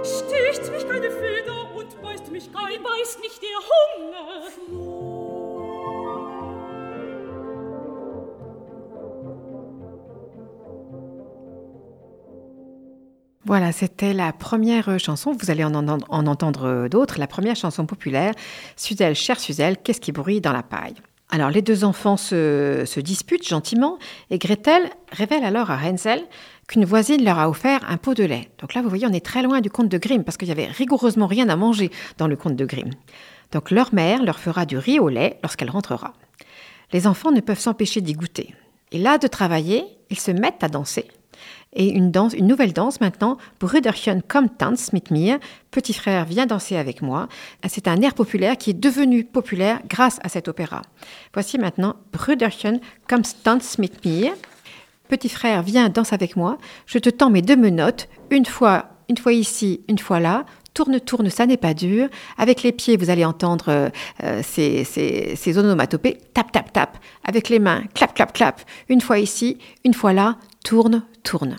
Sticht 0.03 0.71
mich 0.71 0.87
keine 0.87 1.11
Feder 1.11 1.75
und 1.75 2.01
beißt 2.01 2.31
mich 2.31 2.51
kein, 2.51 2.81
beißt 2.81 3.19
nicht 3.19 3.41
der 3.41 3.59
Hunger. 3.69 5.11
Voilà, 13.43 13.71
c'était 13.73 14.13
la 14.13 14.31
première 14.31 14.97
chanson. 14.97 15.33
Vous 15.33 15.51
allez 15.51 15.65
en, 15.65 15.73
entendre 15.73 16.87
d'autres. 16.87 17.19
La 17.19 17.27
première 17.27 17.55
chanson 17.55 17.85
populaire, 17.85 18.33
Suzelle, 18.77 19.15
chère 19.15 19.39
Suzelle, 19.39 19.77
qu'est-ce 19.77 19.99
qui 19.99 20.11
bruit 20.11 20.39
dans 20.39 20.53
la 20.53 20.63
paille? 20.63 20.95
Alors 21.31 21.50
les 21.50 21.61
deux 21.61 21.85
enfants 21.85 22.17
se, 22.17 23.00
disputent 23.00 23.47
gentiment 23.47 23.97
et 24.29 24.38
Gretel 24.38 24.89
révèle 25.11 25.45
alors 25.45 25.71
à 25.71 25.77
Hansel 25.77 26.21
qu'une 26.67 26.85
voisine 26.85 27.23
leur 27.23 27.39
a 27.39 27.50
offert 27.50 27.79
un 27.89 27.97
pot 27.97 28.13
de 28.13 28.23
lait. 28.23 28.50
Donc 28.59 28.73
là, 28.73 28.81
vous 28.81 28.89
voyez, 28.89 29.07
on 29.07 29.13
est 29.13 29.25
très 29.25 29.41
loin 29.41 29.61
du 29.61 29.69
conte 29.69 29.89
de 29.89 29.97
Grimm 29.97 30.23
parce 30.23 30.38
qu'il 30.38 30.50
y 30.50 30.51
avait 30.51 30.65
rigoureusement 30.65 31.27
rien 31.27 31.47
à 31.50 31.55
manger 31.55 31.89
dans 32.17 32.27
le 32.27 32.35
conte 32.35 32.55
de 32.55 32.65
Grimm. 32.65 32.91
Donc 33.53 33.71
leur 33.71 33.93
mère 33.93 34.23
leur 34.23 34.39
fera 34.39 34.65
du 34.65 34.77
riz 34.77 35.00
au 35.00 35.09
lait 35.09 35.39
lorsqu'elle 35.41 35.69
rentrera. 35.69 36.13
Les 36.91 37.07
enfants 37.07 37.31
ne 37.31 37.41
peuvent 37.41 37.59
s'empêcher 37.59 38.01
d'y 38.01 38.13
goûter. 38.13 38.53
Et 38.91 39.00
là 39.00 39.17
de 39.17 39.27
travailler, 39.27 39.85
ils 40.09 40.19
se 40.19 40.31
mettent 40.31 40.63
à 40.63 40.67
danser 40.67 41.07
et 41.73 41.89
une 41.89 42.11
danse, 42.11 42.33
une 42.33 42.47
nouvelle 42.47 42.73
danse 42.73 42.99
maintenant, 42.99 43.37
Brüderchen 43.59 44.21
kommt 44.27 44.57
tanz 44.57 44.91
mit 44.93 45.09
mir, 45.09 45.39
Petit 45.71 45.93
frère 45.93 46.25
viens 46.25 46.45
danser 46.45 46.75
avec 46.75 47.01
moi. 47.01 47.29
C'est 47.67 47.87
un 47.87 48.01
air 48.01 48.13
populaire 48.13 48.57
qui 48.57 48.71
est 48.71 48.79
devenu 48.79 49.23
populaire 49.23 49.79
grâce 49.87 50.19
à 50.21 50.27
cet 50.27 50.49
opéra. 50.49 50.81
Voici 51.33 51.57
maintenant 51.57 51.95
Brüderchen 52.11 52.81
kommt 53.07 53.43
tanz 53.43 53.77
mit 53.77 54.03
mir. 54.03 54.33
Petit 55.07 55.29
frère 55.29 55.63
viens 55.63 55.87
danser 55.87 56.13
avec 56.13 56.35
moi. 56.35 56.57
Je 56.85 56.99
te 56.99 57.09
tends 57.09 57.29
mes 57.29 57.41
deux 57.41 57.55
menottes, 57.55 58.09
une 58.31 58.45
fois, 58.45 58.89
une 59.07 59.17
fois 59.17 59.31
ici, 59.31 59.81
une 59.87 59.97
fois 59.97 60.19
là. 60.19 60.45
Tourne, 60.73 61.01
tourne, 61.01 61.29
ça 61.29 61.45
n'est 61.45 61.57
pas 61.57 61.73
dur. 61.73 62.07
Avec 62.37 62.63
les 62.63 62.71
pieds, 62.71 62.95
vous 62.95 63.09
allez 63.09 63.25
entendre 63.25 63.91
euh, 64.23 64.41
ces, 64.41 64.85
ces 64.85 65.57
onomatopées. 65.57 66.17
Tap, 66.33 66.49
tap, 66.51 66.71
tap. 66.71 66.97
Avec 67.25 67.49
les 67.49 67.59
mains, 67.59 67.83
clap, 67.93 68.13
clap, 68.13 68.31
clap. 68.31 68.61
Une 68.87 69.01
fois 69.01 69.19
ici, 69.19 69.57
une 69.83 69.93
fois 69.93 70.13
là. 70.13 70.37
Tourne, 70.63 71.03
tourne. 71.23 71.57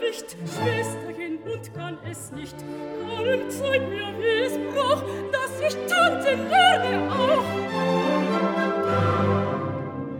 Nicht, 0.00 0.36
Schwesterchen, 0.44 1.38
und 1.44 1.74
kann 1.74 1.98
es 2.10 2.32
nicht. 2.32 2.56
Darum 2.60 3.50
zeig 3.50 3.82
mir, 3.88 4.14
wie 4.18 4.44
es 4.44 4.58
braucht, 4.74 5.04
dass 5.32 5.60
ich 5.60 5.76
Tante 5.86 6.34
lerne 6.50 7.12
auch. 7.12 7.44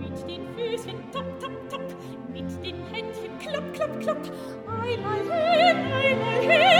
Mit 0.00 0.28
den 0.28 0.46
Füßen 0.54 1.10
tap, 1.12 1.40
tap, 1.40 1.68
tap, 1.70 1.94
mit 2.32 2.64
den 2.64 2.76
Händchen 2.92 3.38
klapp, 3.38 3.74
klapp, 3.74 4.00
klapp, 4.00 4.32
einmal 4.82 5.20
hin, 5.20 5.76
einmal 5.92 6.40
her 6.42 6.75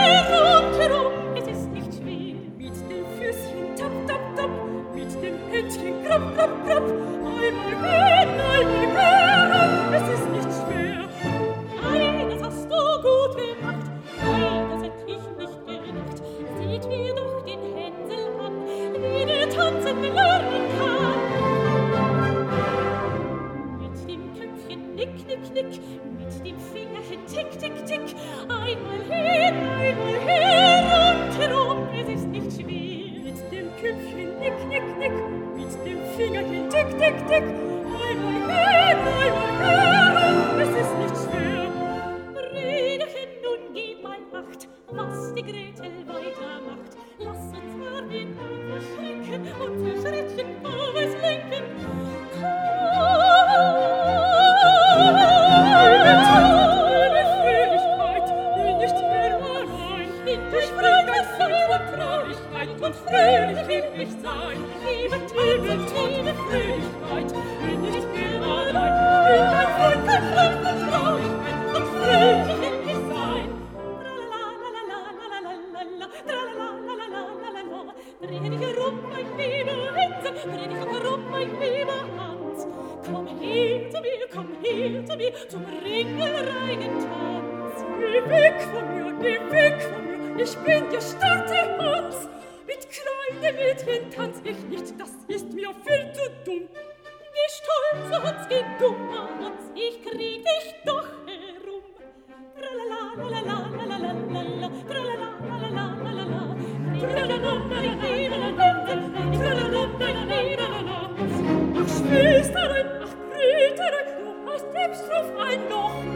selbst 114.97 115.12
auf 115.12 115.38
ein 115.38 115.69
Loch. 115.69 116.15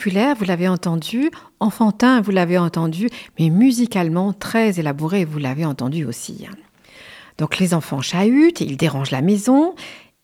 Populaire, 0.00 0.34
vous 0.34 0.46
l'avez 0.46 0.66
entendu, 0.66 1.30
enfantin, 1.60 2.22
vous 2.22 2.30
l'avez 2.30 2.56
entendu, 2.56 3.10
mais 3.38 3.50
musicalement 3.50 4.32
très 4.32 4.80
élaboré, 4.80 5.26
vous 5.26 5.38
l'avez 5.38 5.66
entendu 5.66 6.06
aussi. 6.06 6.46
Donc 7.36 7.58
les 7.58 7.74
enfants 7.74 8.00
chahutent, 8.00 8.62
ils 8.62 8.78
dérangent 8.78 9.10
la 9.10 9.20
maison, 9.20 9.74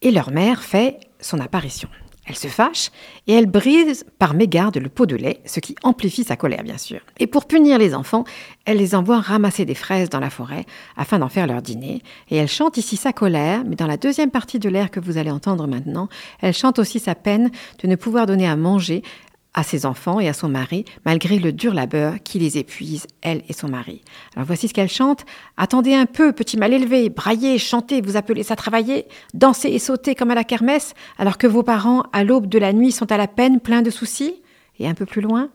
et 0.01 0.13
leur 0.13 0.31
mère 0.31 0.63
fait 0.63 0.99
son 1.21 1.41
apparition. 1.41 1.91
Elle 2.29 2.37
se 2.37 2.49
fâche 2.49 2.91
et 3.29 3.35
elle 3.35 3.47
brise 3.47 4.05
par 4.19 4.35
mégarde 4.35 4.79
le 4.79 4.89
pot 4.89 5.07
de 5.07 5.15
lait, 5.15 5.41
ce 5.45 5.61
qui 5.61 5.77
amplifie 5.85 6.25
sa 6.25 6.37
colère 6.37 6.65
bien 6.65 6.77
sûr. 6.77 7.01
Et 7.19 7.29
pour 7.29 7.47
punir 7.47 7.79
les 7.79 7.95
enfants, 7.95 8.25
elle 8.65 8.79
les 8.79 8.97
envoie 8.97 9.21
ramasser 9.21 9.65
des 9.65 9.77
fraises 9.77 10.11
dans 10.11 10.19
la 10.19 10.31
forêt 10.31 10.65
afin 10.97 11.21
d'en 11.21 11.29
faire 11.29 11.47
leur 11.47 11.63
dîner. 11.63 12.03
Et 12.31 12.37
elle 12.37 12.49
chante 12.49 12.79
ici 12.79 12.97
sa 12.97 13.13
colère, 13.13 13.63
mais 13.65 13.77
dans 13.77 13.87
la 13.87 13.97
deuxième 13.97 14.33
partie 14.33 14.59
de 14.59 14.69
l'air 14.69 14.91
que 14.91 14.99
vous 14.99 15.19
allez 15.19 15.31
entendre 15.31 15.69
maintenant, 15.69 16.09
elle 16.41 16.53
chante 16.53 16.81
aussi 16.81 16.99
sa 16.99 17.15
peine 17.15 17.51
de 17.81 17.87
ne 17.87 17.95
pouvoir 17.95 18.27
donner 18.27 18.49
à 18.49 18.57
manger 18.57 19.03
à 19.57 19.63
ses 19.63 19.87
enfants 19.87 20.21
et 20.21 20.29
à 20.29 20.35
son 20.35 20.49
mari, 20.49 20.85
malgré 21.05 21.39
le 21.39 21.51
dur 21.51 21.75
labeur 21.75 22.23
qui 22.23 22.39
les 22.39 22.59
épuise, 22.59 23.07
elle 23.23 23.43
et 23.49 23.55
son 23.55 23.69
mari. 23.69 24.03
Alors 24.37 24.47
voici 24.47 24.69
ce 24.69 24.75
qu'elle 24.75 24.91
chante. 24.91 25.25
Attendez 25.57 25.95
un 25.95 26.05
peu, 26.07 26.33
petit 26.33 26.59
mal 26.59 26.75
élevé, 26.75 27.09
braillez, 27.09 27.59
chantez, 27.59 28.03
vous 28.03 28.17
appelez 28.17 28.43
ça 28.43 28.55
travailler, 28.55 29.07
dansez 29.33 29.71
et 29.71 29.79
sautez 29.79 30.15
comme 30.15 30.31
à 30.31 30.35
la 30.35 30.45
kermesse, 30.45 30.95
alors 31.19 31.39
que 31.39 31.47
vos 31.47 31.63
parents, 31.63 32.05
à 32.13 32.23
l'aube 32.23 32.47
de 32.47 32.59
la 32.59 32.75
nuit, 32.75 32.93
sont 32.93 33.11
à 33.11 33.17
la 33.17 33.27
peine, 33.27 33.59
pleins 33.59 33.83
de 33.83 33.91
soucis. 33.91 34.43
Et 34.79 34.87
un 34.87 34.95
peu 34.95 35.07
plus 35.07 35.23
loin, 35.23 35.49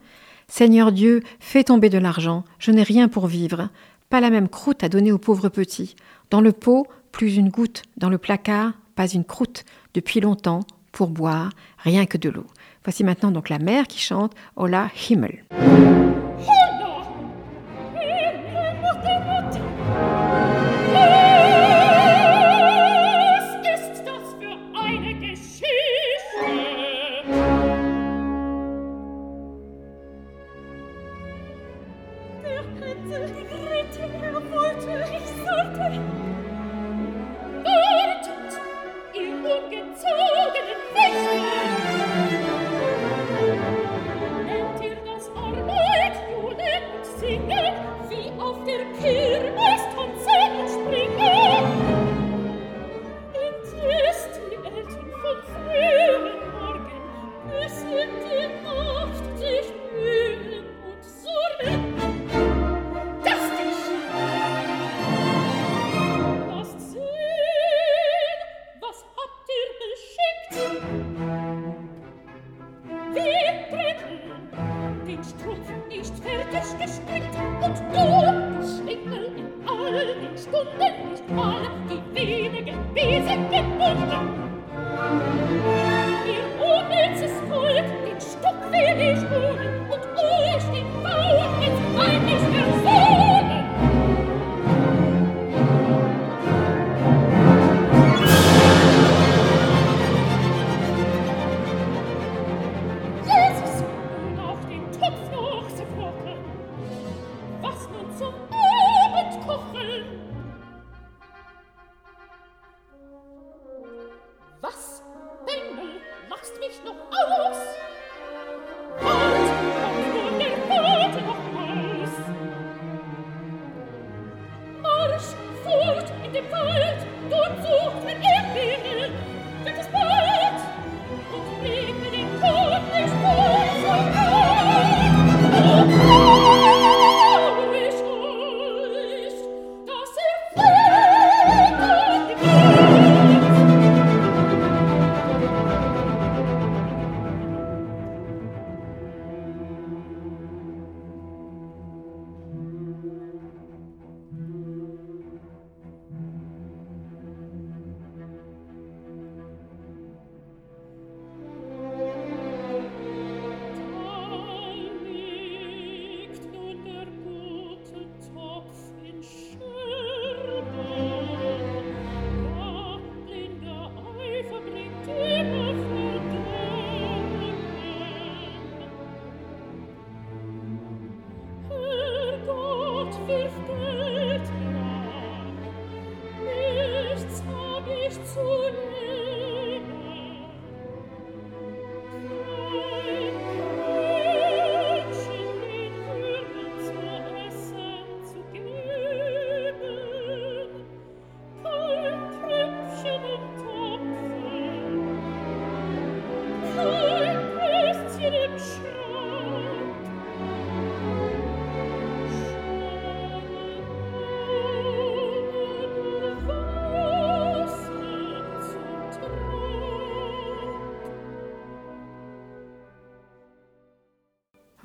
Seigneur 0.48 0.92
Dieu, 0.92 1.22
fais 1.40 1.64
tomber 1.64 1.90
de 1.90 2.00
l'argent, 2.00 2.44
je 2.58 2.72
n'ai 2.72 2.84
rien 2.84 3.08
pour 3.08 3.28
vivre, 3.28 3.70
pas 4.10 4.20
la 4.20 4.32
même 4.32 4.50
croûte 4.50 4.84
à 4.84 4.90
donner 4.90 5.12
aux 5.12 5.20
pauvres 5.20 5.50
petits. 5.50 5.96
Dans 6.32 6.42
le 6.42 6.52
pot, 6.52 6.88
plus 7.12 7.36
une 7.36 7.50
goutte, 7.50 7.84
dans 7.98 8.10
le 8.10 8.18
placard, 8.18 8.74
pas 8.96 9.08
une 9.08 9.26
croûte, 9.26 9.64
depuis 9.94 10.22
longtemps, 10.22 10.62
pour 10.92 11.10
boire, 11.10 11.52
rien 11.78 12.06
que 12.06 12.18
de 12.18 12.30
l'eau. 12.30 12.48
Voici 12.84 13.04
maintenant 13.04 13.32
donc 13.32 13.50
la 13.50 13.60
mère 13.60 13.88
qui 13.88 14.00
chante 14.00 14.34
Hola 14.56 14.90
Himmel. 15.10 15.44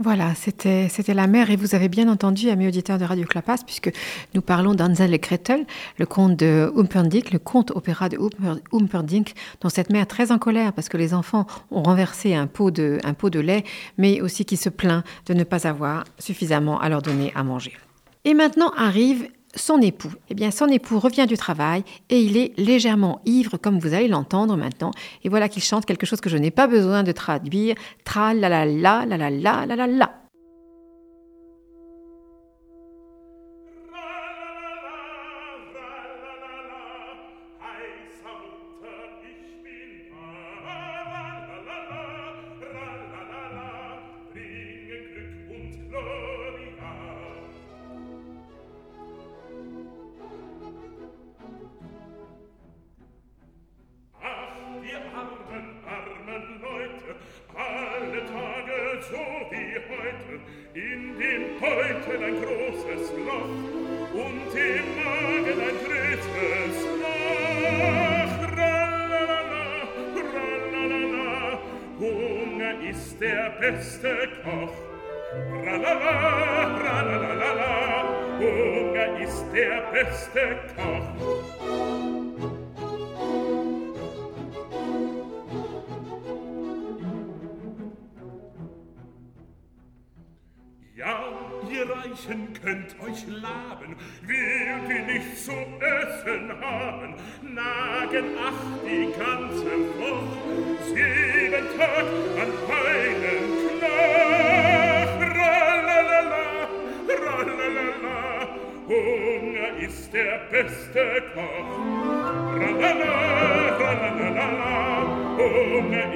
Voilà, 0.06 0.36
c'était 0.36 1.14
la 1.14 1.26
mer 1.26 1.50
et 1.50 1.56
vous 1.56 1.74
avez 1.74 1.88
bien 1.88 2.08
entendu, 2.08 2.48
amis 2.48 2.68
auditeurs 2.68 2.96
de 2.96 3.04
Radio 3.04 3.24
Clapas, 3.26 3.64
puisque 3.66 3.90
nous 4.34 4.40
parlons 4.40 4.72
d'Hansel 4.72 5.12
et 5.12 5.18
Gretel, 5.18 5.66
le 5.98 6.06
conte 6.06 6.36
de 6.36 6.72
Humperdinck, 6.76 7.32
le 7.32 7.40
conte 7.40 7.72
opéra 7.72 8.08
de 8.08 8.16
Humper- 8.16 8.60
Humperdinck, 8.72 9.34
dont 9.60 9.68
cette 9.68 9.90
mère 9.90 10.06
très 10.06 10.30
en 10.30 10.38
colère 10.38 10.72
parce 10.74 10.88
que 10.88 10.96
les 10.96 11.12
enfants 11.12 11.48
ont 11.72 11.82
renversé 11.82 12.36
un 12.36 12.46
pot 12.46 12.70
de 12.70 13.00
un 13.02 13.14
pot 13.14 13.30
de 13.30 13.40
lait, 13.40 13.64
mais 13.98 14.20
aussi 14.20 14.44
qui 14.44 14.56
se 14.56 14.68
plaint 14.68 15.02
de 15.26 15.34
ne 15.34 15.42
pas 15.42 15.66
avoir 15.66 16.04
suffisamment 16.20 16.78
à 16.80 16.88
leur 16.88 17.02
donner 17.02 17.32
à 17.34 17.42
manger. 17.42 17.72
Et 18.24 18.34
maintenant 18.34 18.70
arrive 18.76 19.26
son 19.56 19.80
époux. 19.80 20.12
Eh 20.30 20.34
bien, 20.34 20.50
son 20.50 20.68
époux 20.68 20.98
revient 20.98 21.26
du 21.26 21.36
travail 21.36 21.82
et 22.10 22.20
il 22.20 22.36
est 22.36 22.52
légèrement 22.58 23.20
ivre, 23.24 23.56
comme 23.56 23.78
vous 23.78 23.94
allez 23.94 24.08
l'entendre 24.08 24.56
maintenant. 24.56 24.92
Et 25.24 25.28
voilà 25.28 25.48
qu'il 25.48 25.62
chante 25.62 25.86
quelque 25.86 26.06
chose 26.06 26.20
que 26.20 26.30
je 26.30 26.36
n'ai 26.36 26.50
pas 26.50 26.66
besoin 26.66 27.02
de 27.02 27.12
traduire. 27.12 27.74
Tra 28.04 28.34
la 28.34 28.48
la 28.48 28.64
la 28.66 29.04
la 29.06 29.16
la 29.16 29.66
la 29.66 29.76
la 29.76 29.86
la. 29.86 30.25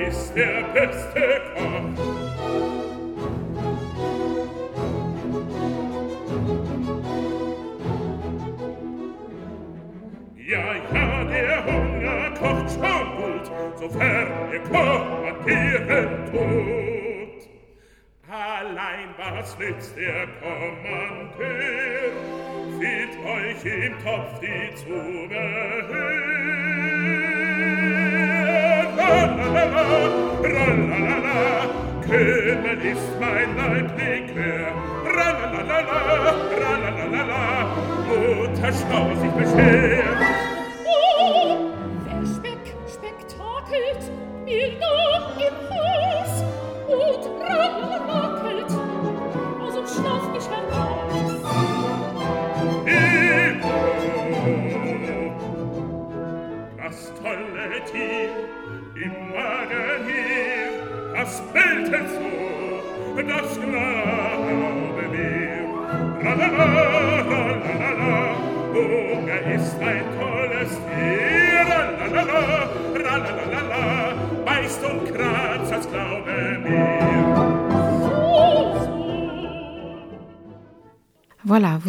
Ist 0.09 0.35
der 0.35 0.63
beste 0.73 1.43
Koch. 1.55 2.05
Ja, 10.37 10.75
ja, 10.93 11.25
der 11.25 11.65
Hunger 11.67 12.31
kocht 12.39 12.71
schon 12.71 13.07
gut, 13.17 13.47
sofern 13.79 14.53
ihr 14.53 14.61
kommandieren 14.61 16.11
tut. 16.33 17.41
Allein 18.29 19.09
was 19.19 19.59
nützt 19.59 19.97
der 19.97 20.27
Kommandeur? 20.41 21.80
im 23.65 23.93
Kopf 24.03 24.41
die 24.41 24.75
Zunge 24.75 25.37
Ralalala, 30.43 31.69
Kümmel 32.03 32.81
ist 32.93 33.21
mein 33.21 33.57
Leib 33.57 33.97
nicht 33.97 34.35
mehr. 34.35 34.73
Ralalala, 35.05 36.35
Ralalala, 36.61 37.67
Mutter 38.09 38.73
Schau 38.73 39.15
sich 39.21 39.31
beschert. 39.33 40.60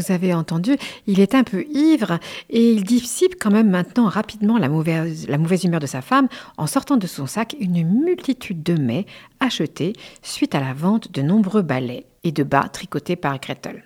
Vous 0.02 0.12
avez 0.12 0.34
entendu, 0.34 0.78
il 1.08 1.20
est 1.20 1.36
un 1.36 1.44
peu 1.44 1.64
ivre 1.72 2.20
et 2.50 2.72
il 2.72 2.84
dissipe 2.84 3.36
quand 3.40 3.52
même 3.52 3.70
maintenant 3.70 4.08
rapidement 4.08 4.58
la 4.58 4.70
mauvaise, 4.70 5.28
humeur 5.64 5.80
de 5.80 5.86
sa 5.86 6.02
femme 6.02 6.28
en 6.58 6.68
sortant 6.68 6.98
de 6.98 7.08
son 7.08 7.28
sac 7.28 7.56
une 7.60 7.84
multitude 7.84 8.64
de 8.64 8.74
mets 8.74 9.06
achetés 9.40 9.94
suite 10.22 10.56
à 10.56 10.60
la 10.60 10.74
vente 10.74 11.12
de 11.12 11.22
nombreux 11.22 11.62
balais 11.62 12.06
et 12.24 12.32
de 12.32 12.44
bas 12.44 12.68
tricotés 12.70 13.16
par 13.16 13.40
Gretel. 13.40 13.84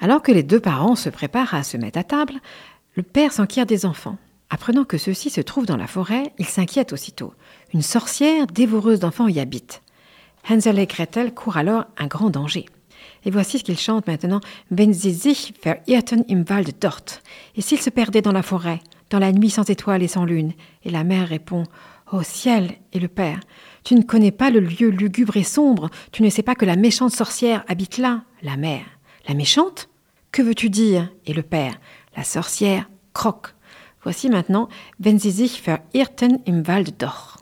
Alors 0.00 0.22
que 0.22 0.32
les 0.32 0.42
deux 0.42 0.60
parents 0.60 0.96
se 0.96 1.08
préparent 1.08 1.54
à 1.54 1.62
se 1.62 1.76
mettre 1.76 1.98
à 1.98 2.04
table, 2.04 2.34
le 2.94 3.02
père 3.02 3.32
s'enquiert 3.32 3.66
des 3.66 3.86
enfants. 3.86 4.18
Apprenant 4.50 4.84
que 4.84 4.98
ceux-ci 4.98 5.30
se 5.30 5.40
trouvent 5.40 5.66
dans 5.66 5.76
la 5.76 5.86
forêt, 5.86 6.32
il 6.38 6.46
s'inquiète 6.46 6.92
aussitôt. 6.92 7.32
Une 7.72 7.82
sorcière 7.82 8.46
dévoreuse 8.46 9.00
d'enfants 9.00 9.28
y 9.28 9.40
habite. 9.40 9.82
Hansel 10.48 10.78
et 10.78 10.86
Gretel 10.86 11.32
courent 11.32 11.56
alors 11.56 11.84
un 11.96 12.06
grand 12.06 12.30
danger. 12.30 12.66
Et 13.24 13.30
voici 13.30 13.58
ce 13.58 13.64
qu'ils 13.64 13.78
chantent 13.78 14.06
maintenant. 14.06 14.40
Wenn 14.70 14.92
sie 14.92 15.12
sich 15.12 15.54
verirrten 15.62 16.24
im 16.28 16.44
Wald 16.48 16.76
dort. 16.80 17.20
Et 17.56 17.62
s'ils 17.62 17.80
se 17.80 17.90
perdaient 17.90 18.22
dans 18.22 18.32
la 18.32 18.42
forêt, 18.42 18.80
dans 19.10 19.18
la 19.18 19.32
nuit 19.32 19.50
sans 19.50 19.68
étoiles 19.70 20.02
et 20.02 20.08
sans 20.08 20.24
lune. 20.24 20.52
Et 20.84 20.90
la 20.90 21.04
mère 21.04 21.28
répond 21.28 21.64
Ô 22.12 22.22
ciel 22.22 22.76
Et 22.92 23.00
le 23.00 23.08
père 23.08 23.40
Tu 23.82 23.94
ne 23.94 24.02
connais 24.02 24.30
pas 24.30 24.50
le 24.50 24.60
lieu 24.60 24.88
lugubre 24.88 25.36
et 25.36 25.44
sombre. 25.44 25.90
Tu 26.12 26.22
ne 26.22 26.30
sais 26.30 26.42
pas 26.42 26.54
que 26.54 26.66
la 26.66 26.76
méchante 26.76 27.12
sorcière 27.12 27.64
habite 27.68 27.98
là. 27.98 28.22
La 28.42 28.56
mère 28.56 28.84
La 29.28 29.34
méchante? 29.34 29.88
Que 30.32 30.42
veux-tu 30.42 30.68
dire? 30.68 31.10
Et 31.26 31.32
le 31.32 31.42
père 31.42 31.74
La 32.16 32.24
sorcière 32.24 32.88
croque. 33.12 33.54
Voici 34.02 34.28
maintenant 34.28 34.68
Wenn 35.00 35.18
sie 35.18 35.32
sich 35.32 35.62
verirrten 35.62 36.40
im 36.46 36.66
Wald 36.66 36.94
dort. 36.98 37.33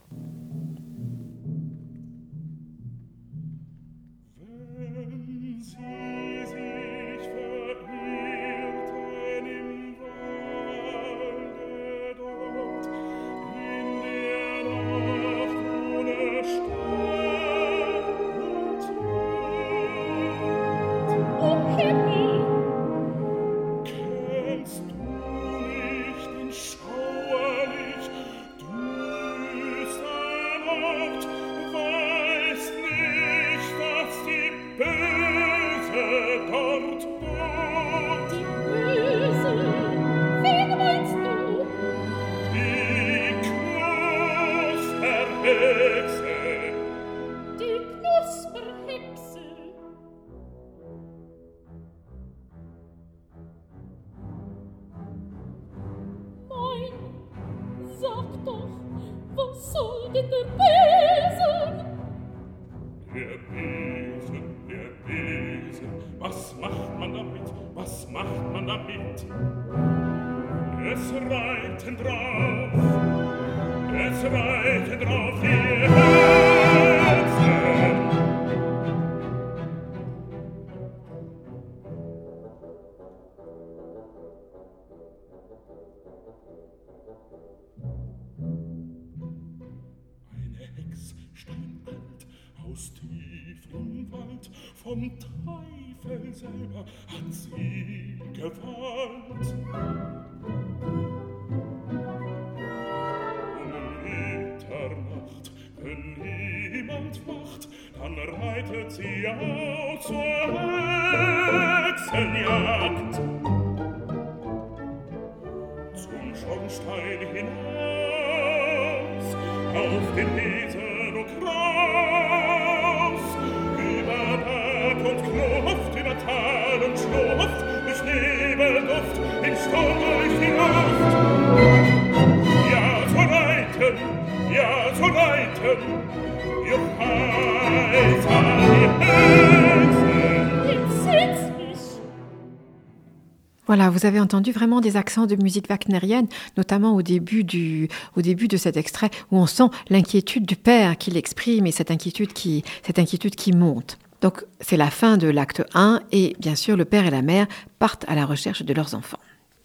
Voilà, 143.67 143.89
vous 143.89 144.05
avez 144.05 144.21
entendu 144.21 144.53
vraiment 144.53 144.83
des 144.83 144.99
accents 144.99 145.25
de 145.25 145.35
musique 145.35 145.69
wagnérienne, 145.69 146.27
notamment 146.59 146.95
au 146.95 147.01
début, 147.01 147.43
du, 147.43 147.89
de 148.17 148.57
cet 148.59 148.77
extrait 148.77 149.09
où 149.31 149.39
on 149.39 149.47
sent 149.47 149.71
l'inquiétude 149.89 150.45
du 150.45 150.57
père 150.57 150.99
qui 150.99 151.11
l'exprime 151.11 151.67
et 151.67 151.73
cette 151.73 151.91
inquiétude 151.91 152.35
qui 152.35 153.53
monte. 153.53 153.99
Donc 154.23 154.45
c'est 154.61 154.77
la 154.77 154.91
fin 154.91 155.17
de 155.17 155.27
l'acte 155.29 155.63
1 155.75 156.01
et 156.13 156.37
bien 156.39 156.55
sûr 156.55 156.77
le 156.77 156.85
père 156.85 157.05
et 157.05 157.11
la 157.11 157.23
mère 157.23 157.47
partent 157.79 158.05
à 158.09 158.15
la 158.15 158.25
recherche 158.25 158.63
de 158.63 158.73
leurs 158.73 158.95
enfants. 158.95 159.19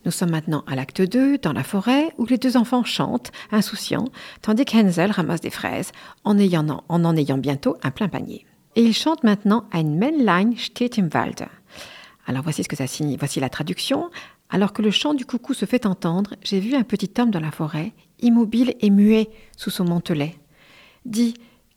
Nous 0.04 0.12
sommes 0.12 0.32
maintenant 0.32 0.64
à 0.68 0.76
l'acte 0.76 1.02
2, 1.02 1.38
dans 1.38 1.54
la 1.54 1.64
forêt, 1.64 2.14
où 2.18 2.26
les 2.26 2.38
deux 2.38 2.56
enfants 2.56 2.84
chantent, 2.84 3.32
insouciants, 3.52 4.06
tandis 4.42 4.64
qu'Hansel 4.66 5.12
ramasse 5.12 5.42
des 5.42 5.50
fraises, 5.50 5.92
en, 6.24 6.38
ayant, 6.38 6.84
en 6.88 7.16
ayant 7.18 7.38
bientôt 7.38 7.76
un 7.84 7.92
plein 7.92 8.08
panier. 8.08 8.46
Et 8.76 8.84
ils 8.84 8.96
chantent 8.96 9.24
maintenant 9.24 9.66
Ein 9.74 9.98
Männlein 9.98 10.54
steht 10.56 10.98
im 10.98 11.10
Walde. 11.14 11.48
Alors 12.26 12.44
voici 12.44 12.64
ce 12.64 12.70
que 12.70 12.76
ça 12.76 12.88
signifie. 12.88 13.18
Voici 13.18 13.40
la 13.40 13.50
traduction. 13.50 14.10
Alors 14.50 14.72
que 14.72 14.82
le 14.82 14.92
chant 14.92 15.14
du 15.14 15.26
coucou 15.26 15.54
se 15.54 15.66
fait 15.66 15.86
entendre, 15.86 16.36
j'ai 16.42 16.60
vu 16.60 16.76
un 16.76 16.84
petit 16.84 17.12
homme 17.20 17.32
dans 17.32 17.40
la 17.40 17.52
forêt, 17.52 17.92
immobile 18.22 18.76
et 18.80 18.90
muet 18.90 19.30
sous 19.58 19.72
son 19.72 19.84
mantelet. 19.84 20.36
Dis, 21.06 21.34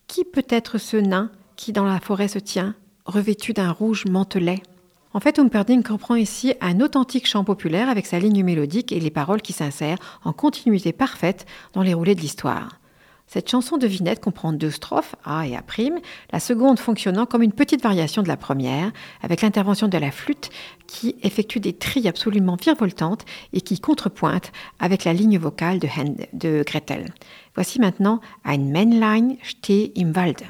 qui 0.06 0.24
peut 0.24 0.46
être 0.48 0.78
ce 0.78 0.96
nain? 0.96 1.30
Qui 1.60 1.72
dans 1.72 1.84
la 1.84 2.00
forêt 2.00 2.28
se 2.28 2.38
tient, 2.38 2.74
revêtu 3.04 3.52
d'un 3.52 3.70
rouge 3.70 4.06
mantelet 4.06 4.62
En 5.12 5.20
fait, 5.20 5.38
Humperdinck 5.38 5.88
reprend 5.88 6.14
ici 6.14 6.54
un 6.62 6.80
authentique 6.80 7.26
chant 7.26 7.44
populaire 7.44 7.90
avec 7.90 8.06
sa 8.06 8.18
ligne 8.18 8.42
mélodique 8.42 8.92
et 8.92 8.98
les 8.98 9.10
paroles 9.10 9.42
qui 9.42 9.52
s'insèrent 9.52 9.98
en 10.24 10.32
continuité 10.32 10.94
parfaite 10.94 11.44
dans 11.74 11.82
les 11.82 11.92
roulés 11.92 12.14
de 12.14 12.22
l'histoire. 12.22 12.80
Cette 13.26 13.50
chanson 13.50 13.76
de 13.76 13.86
Vinette 13.86 14.20
comprend 14.20 14.54
deux 14.54 14.70
strophes, 14.70 15.14
A 15.22 15.46
et 15.46 15.54
A', 15.54 15.62
la 16.32 16.40
seconde 16.40 16.78
fonctionnant 16.78 17.26
comme 17.26 17.42
une 17.42 17.52
petite 17.52 17.82
variation 17.82 18.22
de 18.22 18.28
la 18.28 18.38
première, 18.38 18.90
avec 19.22 19.42
l'intervention 19.42 19.86
de 19.86 19.98
la 19.98 20.10
flûte 20.10 20.48
qui 20.86 21.16
effectue 21.22 21.60
des 21.60 21.74
trilles 21.74 22.08
absolument 22.08 22.56
virevoltantes 22.56 23.26
et 23.52 23.60
qui 23.60 23.78
contrepointe 23.80 24.50
avec 24.78 25.04
la 25.04 25.12
ligne 25.12 25.38
vocale 25.38 25.78
de, 25.78 26.62
Gretel. 26.64 27.12
Voici 27.54 27.80
maintenant 27.80 28.22
Ein 28.44 28.72
Männlein 28.72 29.36
steht 29.42 29.92
im 29.94 30.16
Wald? 30.16 30.42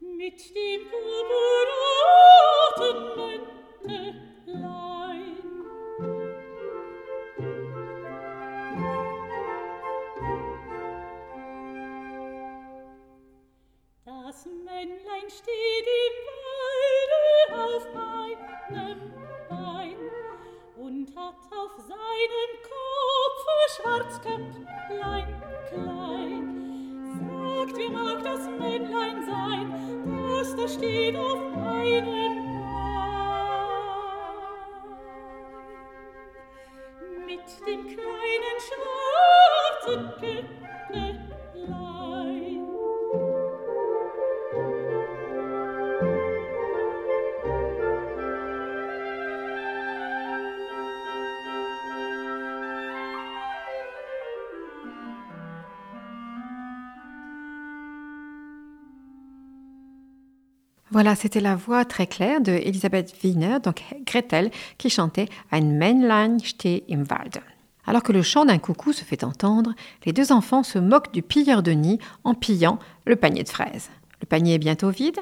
Mit 0.00 0.54
dem 0.54 0.80
purpurroten 0.90 2.98
Mäntlein. 3.16 4.93
Das 14.34 14.46
Männlein 14.46 15.30
steht 15.30 15.86
im 16.02 16.16
Walde 16.42 17.62
auf 17.62 17.86
einem 18.68 18.98
Bein 19.48 19.96
und 20.76 21.06
hat 21.14 21.36
auf 21.52 21.70
seinem 21.86 22.50
Kopfe 22.66 23.56
Schwarzköpflein 23.76 25.42
klein. 25.68 26.44
Sagt, 27.14 27.78
wer 27.78 27.90
mag 27.90 28.24
das 28.24 28.48
Männlein 28.58 29.24
sein, 29.24 29.66
das 30.28 30.56
da 30.56 30.66
steht 30.66 31.16
auf 31.16 31.38
einem 31.56 32.43
Voilà, 61.04 61.16
c'était 61.16 61.40
la 61.40 61.54
voix 61.54 61.84
très 61.84 62.06
claire 62.06 62.40
de 62.40 62.52
Elisabeth 62.52 63.14
Wiener, 63.22 63.58
donc 63.62 63.82
Gretel, 64.06 64.50
qui 64.78 64.88
chantait 64.88 65.28
Ein 65.52 65.76
Männlein 65.76 66.38
steht 66.38 66.82
im 66.90 67.04
Wald. 67.10 67.42
Alors 67.84 68.02
que 68.02 68.12
le 68.12 68.22
chant 68.22 68.46
d'un 68.46 68.56
coucou 68.56 68.94
se 68.94 69.04
fait 69.04 69.22
entendre, 69.22 69.74
les 70.06 70.14
deux 70.14 70.32
enfants 70.32 70.62
se 70.62 70.78
moquent 70.78 71.12
du 71.12 71.20
pilleur 71.20 71.62
de 71.62 71.72
nid 71.72 71.98
en 72.24 72.32
pillant 72.32 72.78
le 73.04 73.16
panier 73.16 73.42
de 73.42 73.50
fraises. 73.50 73.90
Le 74.22 74.26
panier 74.26 74.54
est 74.54 74.58
bientôt 74.58 74.88
vide 74.88 75.18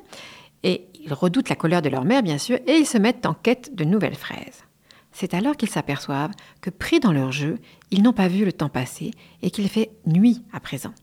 et 0.62 0.86
ils 1.02 1.12
redoutent 1.12 1.48
la 1.48 1.56
colère 1.56 1.82
de 1.82 1.88
leur 1.88 2.04
mère, 2.04 2.22
bien 2.22 2.38
sûr, 2.38 2.58
et 2.68 2.76
ils 2.76 2.86
se 2.86 2.98
mettent 2.98 3.26
en 3.26 3.34
quête 3.34 3.74
de 3.74 3.82
nouvelles 3.82 4.14
fraises. 4.14 4.62
C'est 5.10 5.34
alors 5.34 5.56
qu'ils 5.56 5.68
s'aperçoivent 5.68 6.36
que, 6.60 6.70
pris 6.70 7.00
dans 7.00 7.12
leur 7.12 7.32
jeu, 7.32 7.58
ils 7.90 8.04
n'ont 8.04 8.12
pas 8.12 8.28
vu 8.28 8.44
le 8.44 8.52
temps 8.52 8.68
passer 8.68 9.10
et 9.42 9.50
qu'il 9.50 9.68
fait 9.68 9.90
nuit 10.06 10.42
à 10.52 10.60
présent. 10.60 10.94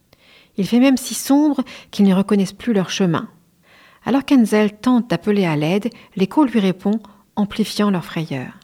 Il 0.55 0.65
fait 0.65 0.79
même 0.79 0.95
si 0.95 1.15
sombre 1.15 1.65
qu'ils 1.91 2.07
ne 2.07 2.15
reconnaissent 2.15 2.53
plus 2.53 2.71
leur 2.71 2.89
chemin. 2.89 3.27
Alors 4.05 4.25
qu'Enzel 4.25 4.77
tente 4.77 5.09
d'appeler 5.09 5.45
à 5.45 5.55
l'aide, 5.55 5.89
l'écho 6.15 6.45
lui 6.45 6.59
répond, 6.59 6.99
amplifiant 7.35 7.91
leur 7.91 8.05
frayeur. 8.05 8.59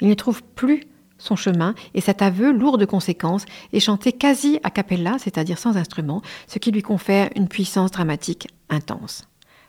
Il 0.00 0.08
ne 0.08 0.14
trouve 0.14 0.42
plus 0.42 0.84
son 1.18 1.36
chemin 1.36 1.74
et 1.94 2.00
cet 2.00 2.22
aveu, 2.22 2.52
lourd 2.52 2.78
de 2.78 2.84
conséquences, 2.84 3.44
est 3.72 3.80
chanté 3.80 4.12
quasi 4.12 4.60
a 4.62 4.70
cappella, 4.70 5.16
c'est-à-dire 5.18 5.58
sans 5.58 5.76
instrument, 5.76 6.22
ce 6.46 6.58
qui 6.58 6.70
lui 6.70 6.82
confère 6.82 7.28
une 7.34 7.48
puissance 7.48 7.90
dramatique 7.90 8.48
intense. 8.70 9.28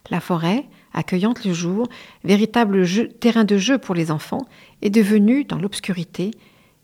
La 0.09 0.19
forêt, 0.19 0.65
accueillante 0.93 1.43
le 1.45 1.53
jour, 1.53 1.87
véritable 2.23 2.85
terrain 3.19 3.43
de 3.43 3.57
jeu 3.57 3.77
pour 3.77 3.95
les 3.95 4.11
enfants, 4.11 4.45
est 4.81 4.89
devenue, 4.89 5.43
dans 5.43 5.57
l'obscurité, 5.57 6.31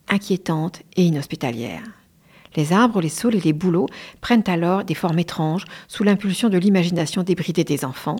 inquiétante 0.07 0.81
et 0.95 1.05
inhospitalière. 1.05 1.83
Les 2.55 2.73
arbres, 2.73 3.01
les 3.01 3.09
saules 3.09 3.35
et 3.35 3.41
les 3.41 3.53
bouleaux 3.53 3.87
prennent 4.21 4.43
alors 4.47 4.83
des 4.83 4.93
formes 4.93 5.19
étranges 5.19 5.65
sous 5.87 6.03
l'impulsion 6.03 6.49
de 6.49 6.57
l'imagination 6.57 7.23
débridée 7.23 7.63
des 7.63 7.85
enfants, 7.85 8.17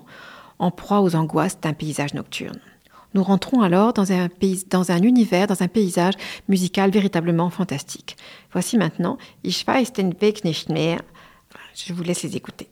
en 0.60 0.72
proie 0.72 1.02
aux 1.02 1.16
angoisses 1.16 1.60
d'un 1.60 1.74
paysage 1.74 2.14
nocturne. 2.14 2.60
Nous 3.14 3.24
rentrons 3.24 3.62
alors 3.62 3.94
dans 3.94 4.12
un, 4.12 4.30
univers, 5.02 5.48
dans 5.48 5.64
un 5.64 5.68
paysage 5.70 6.16
musical 6.50 6.92
véritablement 6.92 7.50
fantastique. 7.50 8.18
Voici 8.52 8.78
maintenant 8.78 9.18
Ich 9.46 9.66
weiß 9.66 9.94
den 9.94 10.14
mehr. 10.70 11.02
Je 11.74 11.94
vous 11.94 12.04
laisse 12.04 12.24
les 12.24 12.36
écouter. 12.36 12.70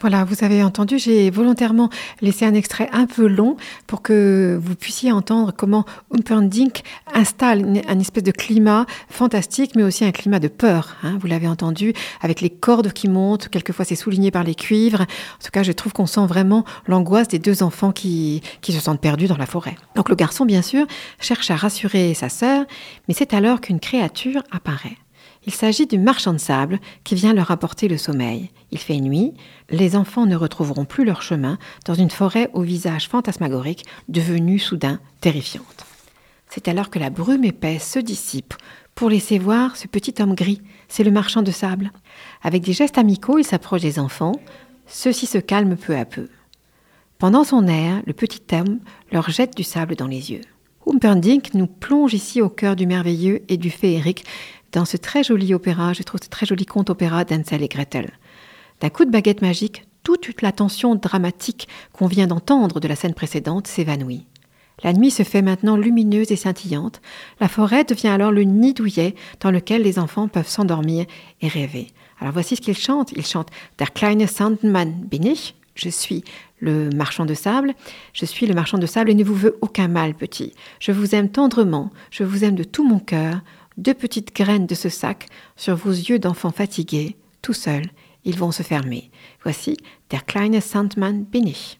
Voilà, 0.00 0.24
vous 0.24 0.42
avez 0.44 0.62
entendu, 0.64 0.98
j'ai 0.98 1.28
volontairement 1.30 1.90
laissé 2.22 2.46
un 2.46 2.54
extrait 2.54 2.88
un 2.92 3.04
peu 3.04 3.26
long 3.26 3.56
pour 3.86 4.00
que 4.00 4.58
vous 4.62 4.74
puissiez 4.74 5.12
entendre 5.12 5.52
comment 5.54 5.84
Humperdinck 6.14 6.82
installe 7.12 7.60
une- 7.60 7.82
un 7.86 7.98
espèce 8.00 8.22
de 8.22 8.30
climat 8.30 8.86
fantastique, 9.10 9.72
mais 9.76 9.82
aussi 9.82 10.06
un 10.06 10.10
climat 10.10 10.38
de 10.38 10.48
peur. 10.48 10.96
hein. 11.02 11.18
vous 11.20 11.26
l'avez 11.26 11.46
entendu, 11.48 11.92
avec 12.22 12.40
les 12.40 12.48
cordes 12.48 12.92
qui 12.92 13.08
montent, 13.08 13.48
quelquefois 13.48 13.84
c'est 13.84 13.94
souligné 13.94 14.30
par 14.30 14.42
les 14.42 14.54
cuivres. 14.54 15.02
En 15.02 15.44
tout 15.44 15.50
cas, 15.52 15.62
je 15.62 15.72
trouve 15.72 15.92
qu'on 15.92 16.06
sent 16.06 16.24
vraiment 16.26 16.64
l'angoisse 16.86 17.28
des 17.28 17.38
deux 17.38 17.62
enfants 17.62 17.92
qui, 17.92 18.40
qui 18.62 18.72
se 18.72 18.80
sentent 18.80 19.00
perdus 19.02 19.26
dans 19.26 19.36
la 19.36 19.46
forêt. 19.46 19.76
Donc 19.96 20.08
le 20.08 20.14
garçon, 20.14 20.46
bien 20.46 20.62
sûr, 20.62 20.86
cherche 21.20 21.50
à 21.50 21.56
rassurer 21.56 22.14
sa 22.14 22.30
sœur, 22.30 22.64
mais 23.06 23.12
c'est 23.14 23.34
alors 23.34 23.60
qu'une 23.60 23.80
créature 23.80 24.42
apparaît. 24.50 24.96
Il 25.46 25.54
s'agit 25.54 25.86
du 25.86 25.98
marchand 25.98 26.32
de 26.32 26.38
sable 26.38 26.78
qui 27.02 27.14
vient 27.14 27.32
leur 27.32 27.50
apporter 27.50 27.88
le 27.88 27.96
sommeil. 27.96 28.50
Il 28.70 28.78
fait 28.78 29.00
nuit, 29.00 29.32
les 29.70 29.96
enfants 29.96 30.26
ne 30.26 30.36
retrouveront 30.36 30.84
plus 30.84 31.04
leur 31.04 31.22
chemin 31.22 31.58
dans 31.86 31.94
une 31.94 32.10
forêt 32.10 32.50
au 32.52 32.62
visage 32.62 33.08
fantasmagorique 33.08 33.84
devenue 34.08 34.58
soudain 34.58 35.00
terrifiante. 35.20 35.86
C'est 36.48 36.68
alors 36.68 36.90
que 36.90 36.98
la 36.98 37.10
brume 37.10 37.44
épaisse 37.44 37.90
se 37.90 37.98
dissipe 37.98 38.54
pour 38.94 39.08
laisser 39.08 39.38
voir 39.38 39.76
ce 39.76 39.86
petit 39.86 40.14
homme 40.20 40.34
gris, 40.34 40.60
c'est 40.88 41.04
le 41.04 41.10
marchand 41.10 41.40
de 41.40 41.50
sable. 41.50 41.90
Avec 42.42 42.62
des 42.62 42.74
gestes 42.74 42.98
amicaux, 42.98 43.38
il 43.38 43.44
s'approche 43.44 43.80
des 43.80 43.98
enfants, 43.98 44.34
Ceux-ci 44.86 45.26
se 45.26 45.38
calment 45.38 45.76
peu 45.76 45.96
à 45.96 46.04
peu. 46.04 46.28
Pendant 47.18 47.44
son 47.44 47.66
air, 47.68 48.02
le 48.06 48.12
petit 48.12 48.42
homme 48.52 48.80
leur 49.12 49.30
jette 49.30 49.56
du 49.56 49.62
sable 49.62 49.94
dans 49.94 50.08
les 50.08 50.32
yeux. 50.32 50.40
Humperdinck 50.86 51.54
nous 51.54 51.66
plonge 51.66 52.12
ici 52.12 52.42
au 52.42 52.48
cœur 52.48 52.74
du 52.74 52.86
merveilleux 52.86 53.42
et 53.48 53.56
du 53.56 53.70
féerique 53.70 54.24
dans 54.72 54.84
ce 54.84 54.96
très 54.96 55.24
joli 55.24 55.52
opéra, 55.54 55.92
je 55.92 56.02
trouve 56.02 56.20
ce 56.22 56.28
très 56.28 56.46
joli 56.46 56.66
conte 56.66 56.90
opéra 56.90 57.24
d'Ansel 57.24 57.62
et 57.62 57.68
Gretel. 57.68 58.10
D'un 58.80 58.88
coup 58.88 59.04
de 59.04 59.10
baguette 59.10 59.42
magique, 59.42 59.84
toute 60.02 60.42
la 60.42 60.52
tension 60.52 60.94
dramatique 60.94 61.68
qu'on 61.92 62.06
vient 62.06 62.26
d'entendre 62.26 62.80
de 62.80 62.88
la 62.88 62.96
scène 62.96 63.14
précédente 63.14 63.66
s'évanouit. 63.66 64.26
La 64.82 64.92
nuit 64.92 65.10
se 65.10 65.22
fait 65.22 65.42
maintenant 65.42 65.76
lumineuse 65.76 66.32
et 66.32 66.36
scintillante. 66.36 67.02
La 67.38 67.48
forêt 67.48 67.84
devient 67.84 68.08
alors 68.08 68.32
le 68.32 68.42
nid 68.42 68.72
douillet 68.72 69.14
dans 69.40 69.50
lequel 69.50 69.82
les 69.82 69.98
enfants 69.98 70.28
peuvent 70.28 70.48
s'endormir 70.48 71.04
et 71.42 71.48
rêver. 71.48 71.88
Alors 72.18 72.32
voici 72.32 72.56
ce 72.56 72.60
qu'ils 72.60 72.76
chantent. 72.76 73.12
Ils 73.12 73.26
chantent 73.26 73.50
Der 73.78 73.92
kleine 73.92 74.26
Sandmann 74.26 74.92
bin 75.10 75.22
ich. 75.22 75.54
Je 75.74 75.88
suis 75.88 76.24
le 76.58 76.90
marchand 76.90 77.26
de 77.26 77.34
sable. 77.34 77.74
Je 78.12 78.24
suis 78.24 78.46
le 78.46 78.54
marchand 78.54 78.78
de 78.78 78.86
sable 78.86 79.10
et 79.10 79.14
ne 79.14 79.24
vous 79.24 79.34
veux 79.34 79.58
aucun 79.60 79.88
mal, 79.88 80.14
petit. 80.14 80.52
Je 80.78 80.92
vous 80.92 81.14
aime 81.14 81.30
tendrement. 81.30 81.90
Je 82.10 82.24
vous 82.24 82.44
aime 82.44 82.54
de 82.54 82.64
tout 82.64 82.86
mon 82.86 82.98
cœur. 82.98 83.40
Deux 83.80 83.94
petites 83.94 84.36
graines 84.36 84.66
de 84.66 84.74
ce 84.74 84.90
sac 84.90 85.26
sur 85.56 85.74
vos 85.74 85.88
yeux 85.88 86.18
d'enfant 86.18 86.50
fatigués, 86.50 87.16
tout 87.40 87.54
seuls, 87.54 87.86
ils 88.26 88.36
vont 88.36 88.52
se 88.52 88.62
fermer. 88.62 89.10
Voici 89.42 89.78
Der 90.10 90.26
kleine 90.26 90.60
Sandmann 90.60 91.24
bin 91.24 91.46
ich. 91.46 91.79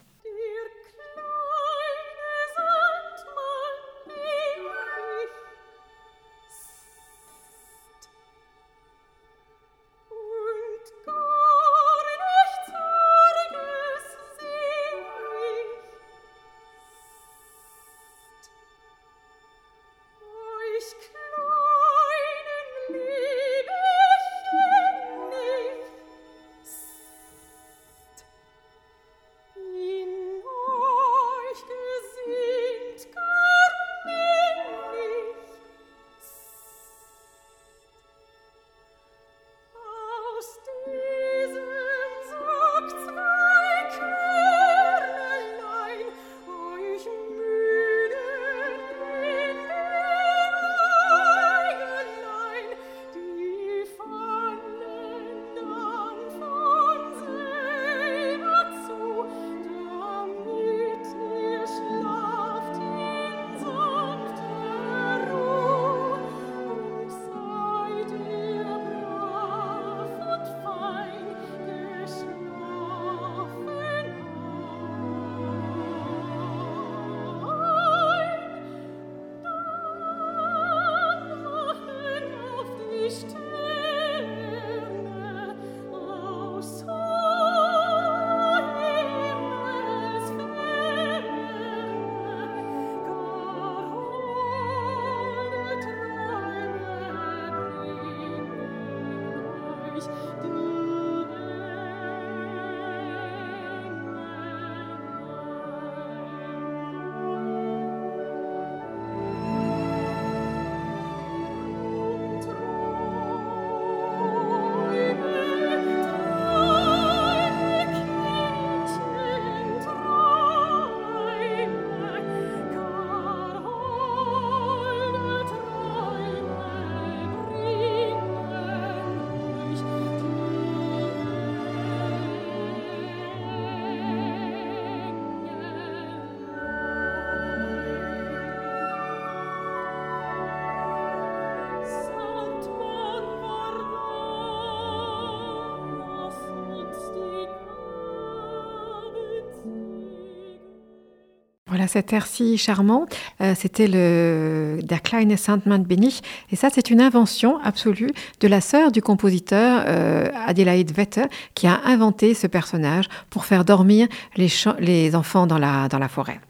Voilà 151.81 151.89
cet 151.89 152.13
air 152.13 152.27
si 152.27 152.59
charmant. 152.59 153.07
Euh, 153.41 153.55
C'était 153.57 153.87
le 153.87 154.81
Der 154.83 155.01
kleine 155.01 155.35
Sandmann 155.39 155.83
bin 155.83 156.03
ich. 156.03 156.21
Et 156.51 156.57
ça, 156.57 156.69
c'est 156.71 156.91
une 156.91 157.01
invention 157.01 157.59
absolue 157.65 158.11
de 158.41 158.49
la 158.49 158.61
sœur 158.61 158.93
du 158.93 159.01
compositeur 159.01 159.85
euh, 159.87 160.29
Adelaide 160.47 160.93
Vetter 160.95 161.25
qui 161.55 161.67
a 161.67 161.81
inventé 161.87 162.35
ce 162.35 162.47
personnage 162.47 163.07
pour 163.31 163.47
faire 163.47 163.65
dormir 163.65 164.09
les 164.37 165.17
enfants 165.17 165.47
dans 165.47 165.57
la, 165.57 165.89
dans 165.89 165.99
la 165.99 166.09
forêt. 166.09 166.43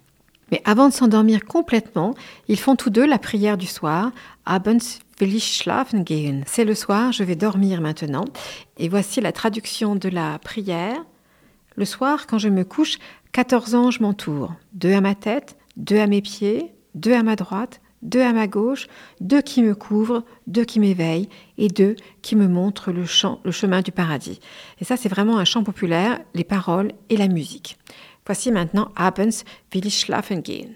Mais 0.50 0.62
avant 0.64 0.88
de 0.88 0.92
s'endormir 0.92 1.44
complètement, 1.44 2.16
ils 2.48 2.58
font 2.58 2.74
tous 2.74 2.90
deux 2.90 3.06
la 3.06 3.20
prière 3.20 3.56
du 3.56 3.66
soir. 3.66 4.10
Abends 4.46 4.98
will 5.20 5.32
ich 5.32 5.62
schlafen 5.62 6.02
gehen. 6.04 6.42
C'est 6.44 6.64
le 6.64 6.74
soir, 6.74 7.12
je 7.12 7.22
vais 7.22 7.36
dormir 7.36 7.80
maintenant. 7.80 8.24
Et 8.78 8.88
voici 8.88 9.20
la 9.20 9.30
traduction 9.30 9.94
de 9.94 10.08
la 10.08 10.40
prière. 10.40 11.04
Le 11.76 11.84
soir, 11.84 12.26
quand 12.26 12.38
je 12.38 12.48
me 12.48 12.64
couche, 12.64 12.98
quatorze 13.32 13.74
anges 13.74 14.00
m'entourent. 14.00 14.54
Deux 14.72 14.92
à 14.92 15.00
ma 15.00 15.14
tête, 15.14 15.56
deux 15.76 15.98
à 15.98 16.06
mes 16.06 16.20
pieds, 16.20 16.72
deux 16.94 17.14
à 17.14 17.22
ma 17.22 17.36
droite, 17.36 17.80
deux 18.02 18.22
à 18.22 18.32
ma 18.32 18.46
gauche, 18.46 18.88
deux 19.20 19.42
qui 19.42 19.62
me 19.62 19.74
couvrent, 19.74 20.24
deux 20.46 20.64
qui 20.64 20.80
m'éveillent 20.80 21.28
et 21.58 21.68
deux 21.68 21.96
qui 22.22 22.36
me 22.36 22.48
montrent 22.48 22.92
le, 22.92 23.04
le 23.44 23.52
chemin 23.52 23.82
du 23.82 23.92
paradis. 23.92 24.40
Et 24.80 24.84
ça, 24.84 24.96
c'est 24.96 25.08
vraiment 25.08 25.38
un 25.38 25.44
chant 25.44 25.64
populaire, 25.64 26.20
les 26.34 26.44
paroles 26.44 26.92
et 27.08 27.16
la 27.16 27.28
musique. 27.28 27.78
Voici 28.26 28.52
maintenant 28.52 28.92
Abends 28.96 29.44
will 29.74 29.86
ich 29.86 29.98
schlafen 29.98 30.40
gehen. 30.42 30.74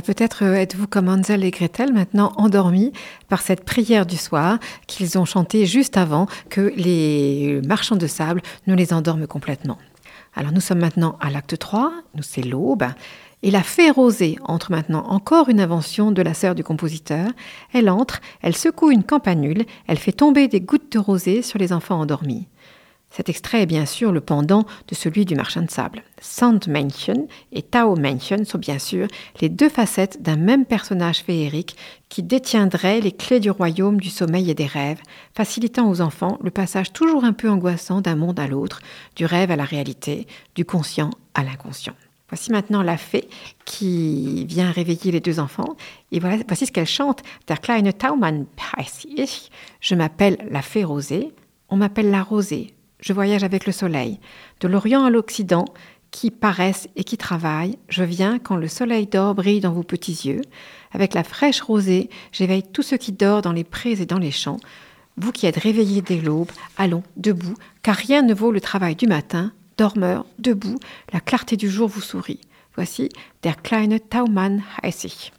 Peut-être 0.00 0.44
euh, 0.44 0.54
êtes-vous 0.54 0.86
comme 0.86 1.08
Hansel 1.08 1.44
et 1.44 1.50
Gretel 1.50 1.92
maintenant 1.92 2.32
endormis 2.36 2.92
par 3.28 3.42
cette 3.42 3.64
prière 3.64 4.06
du 4.06 4.16
soir 4.16 4.58
qu'ils 4.86 5.18
ont 5.18 5.24
chantée 5.24 5.66
juste 5.66 5.96
avant 5.96 6.26
que 6.48 6.72
les 6.76 7.60
marchands 7.66 7.96
de 7.96 8.06
sable 8.06 8.40
ne 8.66 8.74
les 8.74 8.94
endorment 8.94 9.26
complètement. 9.26 9.78
Alors 10.34 10.52
nous 10.52 10.60
sommes 10.60 10.78
maintenant 10.78 11.18
à 11.20 11.30
l'acte 11.30 11.58
3, 11.58 11.92
nous 12.14 12.22
c'est 12.22 12.42
l'aube, 12.42 12.84
et 13.42 13.50
la 13.50 13.62
fée 13.62 13.90
rosée 13.90 14.38
entre 14.44 14.70
maintenant 14.70 15.04
encore 15.08 15.48
une 15.48 15.60
invention 15.60 16.10
de 16.10 16.22
la 16.22 16.32
sœur 16.32 16.54
du 16.54 16.64
compositeur. 16.64 17.28
Elle 17.72 17.90
entre, 17.90 18.20
elle 18.40 18.56
secoue 18.56 18.90
une 18.90 19.04
campanule, 19.04 19.64
elle 19.86 19.98
fait 19.98 20.12
tomber 20.12 20.48
des 20.48 20.60
gouttes 20.60 20.92
de 20.92 20.98
rosée 20.98 21.42
sur 21.42 21.58
les 21.58 21.72
enfants 21.72 22.00
endormis. 22.00 22.46
Cet 23.14 23.28
extrait 23.28 23.62
est 23.62 23.66
bien 23.66 23.84
sûr 23.84 24.10
le 24.10 24.22
pendant 24.22 24.64
de 24.88 24.94
celui 24.94 25.26
du 25.26 25.34
marchand 25.34 25.60
de 25.60 25.70
sable. 25.70 26.02
Sand 26.18 26.66
Mansion 26.66 27.28
et 27.52 27.60
Tao 27.60 27.94
Mansion 27.94 28.42
sont 28.46 28.56
bien 28.56 28.78
sûr 28.78 29.06
les 29.42 29.50
deux 29.50 29.68
facettes 29.68 30.22
d'un 30.22 30.36
même 30.36 30.64
personnage 30.64 31.18
féerique 31.18 31.76
qui 32.08 32.22
détiendrait 32.22 33.02
les 33.02 33.12
clés 33.12 33.38
du 33.38 33.50
royaume 33.50 34.00
du 34.00 34.08
sommeil 34.08 34.50
et 34.50 34.54
des 34.54 34.66
rêves, 34.66 35.02
facilitant 35.34 35.90
aux 35.90 36.00
enfants 36.00 36.38
le 36.42 36.50
passage 36.50 36.94
toujours 36.94 37.24
un 37.24 37.34
peu 37.34 37.50
angoissant 37.50 38.00
d'un 38.00 38.16
monde 38.16 38.40
à 38.40 38.46
l'autre, 38.46 38.80
du 39.14 39.26
rêve 39.26 39.50
à 39.50 39.56
la 39.56 39.64
réalité, 39.64 40.26
du 40.54 40.64
conscient 40.64 41.10
à 41.34 41.44
l'inconscient. 41.44 41.94
Voici 42.30 42.50
maintenant 42.50 42.82
la 42.82 42.96
fée 42.96 43.28
qui 43.66 44.46
vient 44.46 44.70
réveiller 44.70 45.12
les 45.12 45.20
deux 45.20 45.38
enfants. 45.38 45.76
Et 46.12 46.18
voilà, 46.18 46.38
voici 46.48 46.64
ce 46.64 46.72
qu'elle 46.72 46.86
chante. 46.86 47.20
Der 47.46 47.60
kleine 47.60 47.92
Taumann 47.92 48.46
ich. 49.18 49.50
Je 49.80 49.94
m'appelle 49.94 50.38
la 50.50 50.62
fée 50.62 50.82
rosée. 50.82 51.34
On 51.68 51.76
m'appelle 51.76 52.10
la 52.10 52.22
rosée. 52.22 52.72
Je 53.02 53.12
voyage 53.12 53.44
avec 53.44 53.66
le 53.66 53.72
soleil. 53.72 54.20
De 54.60 54.68
l'Orient 54.68 55.04
à 55.04 55.10
l'Occident, 55.10 55.66
qui 56.12 56.30
paraissent 56.30 56.88
et 56.94 57.04
qui 57.04 57.16
travaillent, 57.16 57.78
je 57.88 58.04
viens 58.04 58.38
quand 58.38 58.56
le 58.56 58.68
soleil 58.68 59.06
d'or 59.06 59.34
brille 59.34 59.60
dans 59.60 59.72
vos 59.72 59.82
petits 59.82 60.28
yeux. 60.28 60.42
Avec 60.92 61.12
la 61.12 61.24
fraîche 61.24 61.60
rosée, 61.60 62.10
j'éveille 62.30 62.62
tout 62.62 62.82
ce 62.82 62.94
qui 62.94 63.12
dort 63.12 63.42
dans 63.42 63.52
les 63.52 63.64
prés 63.64 64.00
et 64.00 64.06
dans 64.06 64.18
les 64.18 64.30
champs. 64.30 64.60
Vous 65.16 65.32
qui 65.32 65.46
êtes 65.46 65.56
réveillés 65.56 66.02
dès 66.02 66.20
l'aube, 66.20 66.52
allons, 66.76 67.02
debout, 67.16 67.54
car 67.82 67.96
rien 67.96 68.22
ne 68.22 68.34
vaut 68.34 68.52
le 68.52 68.60
travail 68.60 68.94
du 68.94 69.06
matin, 69.06 69.52
dormeur, 69.78 70.24
debout, 70.38 70.78
la 71.12 71.20
clarté 71.20 71.56
du 71.56 71.68
jour 71.68 71.88
vous 71.88 72.00
sourit. 72.00 72.40
Voici 72.76 73.10
Der 73.42 73.56
kleine 73.60 74.00
Taumann 74.00 74.62
heiß 74.82 75.32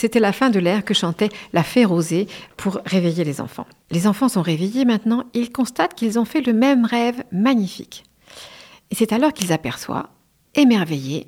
C'était 0.00 0.18
la 0.18 0.32
fin 0.32 0.48
de 0.48 0.58
l'air 0.58 0.82
que 0.82 0.94
chantait 0.94 1.28
la 1.52 1.62
fée 1.62 1.84
rosée 1.84 2.26
pour 2.56 2.80
réveiller 2.86 3.22
les 3.22 3.42
enfants. 3.42 3.66
Les 3.90 4.06
enfants 4.06 4.30
sont 4.30 4.40
réveillés 4.40 4.86
maintenant 4.86 5.24
ils 5.34 5.52
constatent 5.52 5.92
qu'ils 5.92 6.18
ont 6.18 6.24
fait 6.24 6.40
le 6.40 6.54
même 6.54 6.86
rêve 6.86 7.22
magnifique. 7.32 8.04
Et 8.90 8.94
c'est 8.94 9.12
alors 9.12 9.34
qu'ils 9.34 9.52
aperçoivent, 9.52 10.08
émerveillés, 10.54 11.26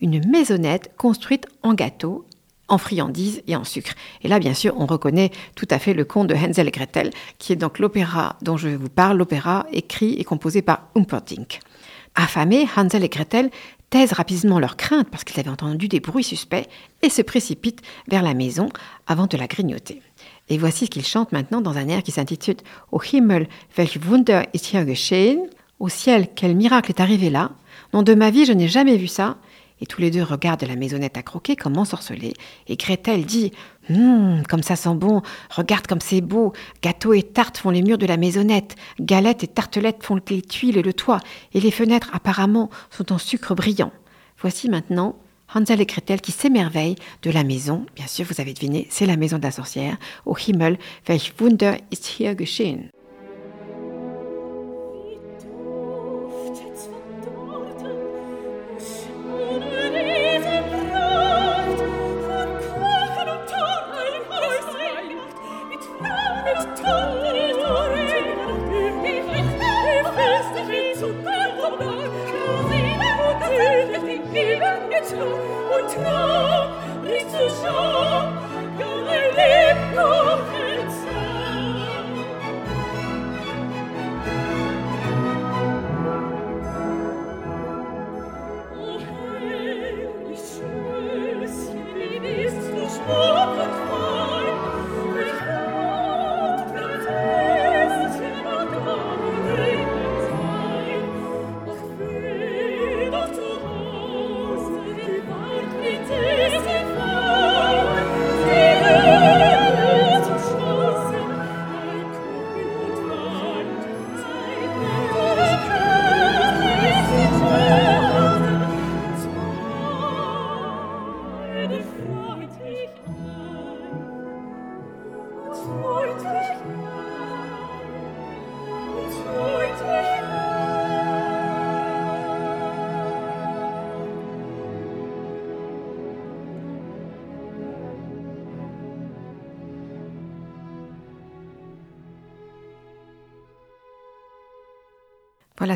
une 0.00 0.26
maisonnette 0.30 0.96
construite 0.96 1.46
en 1.62 1.74
gâteau, 1.74 2.24
en 2.68 2.78
friandises 2.78 3.42
et 3.48 3.54
en 3.54 3.64
sucre. 3.64 3.92
Et 4.22 4.28
là, 4.28 4.38
bien 4.38 4.54
sûr, 4.54 4.72
on 4.78 4.86
reconnaît 4.86 5.30
tout 5.54 5.68
à 5.68 5.78
fait 5.78 5.92
le 5.92 6.06
conte 6.06 6.28
de 6.28 6.34
Hansel 6.34 6.68
et 6.68 6.70
Gretel, 6.70 7.10
qui 7.36 7.52
est 7.52 7.56
donc 7.56 7.78
l'opéra 7.78 8.36
dont 8.40 8.56
je 8.56 8.68
vous 8.68 8.88
parle, 8.88 9.18
l'opéra 9.18 9.66
écrit 9.72 10.14
et 10.14 10.24
composé 10.24 10.62
par 10.62 10.88
Humperdinck. 10.94 11.60
Affamés, 12.14 12.66
Hansel 12.74 13.04
et 13.04 13.10
Gretel 13.10 13.50
taisent 13.90 14.12
rapidement 14.12 14.58
leurs 14.58 14.76
craintes 14.76 15.08
parce 15.10 15.24
qu'ils 15.24 15.38
avaient 15.40 15.50
entendu 15.50 15.88
des 15.88 16.00
bruits 16.00 16.24
suspects 16.24 16.68
et 17.02 17.10
se 17.10 17.22
précipitent 17.22 17.82
vers 18.08 18.22
la 18.22 18.34
maison 18.34 18.68
avant 19.06 19.26
de 19.26 19.36
la 19.36 19.46
grignoter. 19.46 20.02
Et 20.48 20.58
voici 20.58 20.86
ce 20.86 20.90
qu'ils 20.90 21.06
chantent 21.06 21.32
maintenant 21.32 21.60
dans 21.60 21.76
un 21.76 21.88
air 21.88 22.02
qui 22.02 22.12
s'intitule 22.12 22.56
Au 22.92 23.00
Himmel, 23.00 23.48
welch 23.76 23.98
Wunder 24.06 24.42
ist 24.54 24.72
hier 24.72 24.84
geschehen 24.84 25.48
Au 25.78 25.88
ciel, 25.88 26.28
quel 26.34 26.56
miracle 26.56 26.90
est 26.90 27.00
arrivé 27.00 27.30
là 27.30 27.50
Non, 27.92 28.02
de 28.02 28.14
ma 28.14 28.30
vie, 28.30 28.44
je 28.46 28.52
n'ai 28.52 28.68
jamais 28.68 28.96
vu 28.96 29.08
ça. 29.08 29.36
Et 29.80 29.86
tous 29.86 30.00
les 30.00 30.10
deux 30.10 30.22
regardent 30.22 30.64
la 30.64 30.76
maisonnette 30.76 31.18
à 31.18 31.22
croquer 31.22 31.54
comme 31.54 31.76
ensorcelés. 31.76 32.32
Et 32.66 32.76
Gretel 32.76 33.26
dit 33.26 33.52
Hum, 33.90 34.42
comme 34.48 34.62
ça 34.62 34.76
sent 34.76 34.94
bon, 34.94 35.22
regarde 35.50 35.86
comme 35.86 36.00
c'est 36.00 36.20
beau. 36.20 36.52
Gâteaux 36.82 37.14
et 37.14 37.22
tartes 37.22 37.58
font 37.58 37.70
les 37.70 37.82
murs 37.82 37.98
de 37.98 38.06
la 38.06 38.16
maisonnette. 38.16 38.74
Galettes 39.00 39.44
et 39.44 39.48
tartelettes 39.48 40.02
font 40.02 40.20
les 40.28 40.42
tuiles 40.42 40.76
et 40.76 40.82
le 40.82 40.92
toit. 40.92 41.20
Et 41.54 41.60
les 41.60 41.70
fenêtres, 41.70 42.10
apparemment, 42.12 42.70
sont 42.90 43.12
en 43.12 43.18
sucre 43.18 43.54
brillant. 43.54 43.92
Voici 44.40 44.68
maintenant 44.68 45.16
Hansel 45.54 45.80
et 45.80 45.86
Gretel 45.86 46.20
qui 46.20 46.32
s'émerveillent 46.32 46.96
de 47.22 47.30
la 47.30 47.44
maison. 47.44 47.86
Bien 47.94 48.06
sûr, 48.06 48.26
vous 48.28 48.40
avez 48.40 48.52
deviné, 48.52 48.86
c'est 48.90 49.06
la 49.06 49.16
maison 49.16 49.38
de 49.38 49.44
la 49.44 49.52
sorcière. 49.52 49.96
Au 50.24 50.36
Himmel, 50.36 50.78
welch 51.06 51.32
Wunder 51.40 51.76
ist 51.92 52.06
hier 52.18 52.34
geschehen? 52.34 52.90
Nicht 77.66 78.05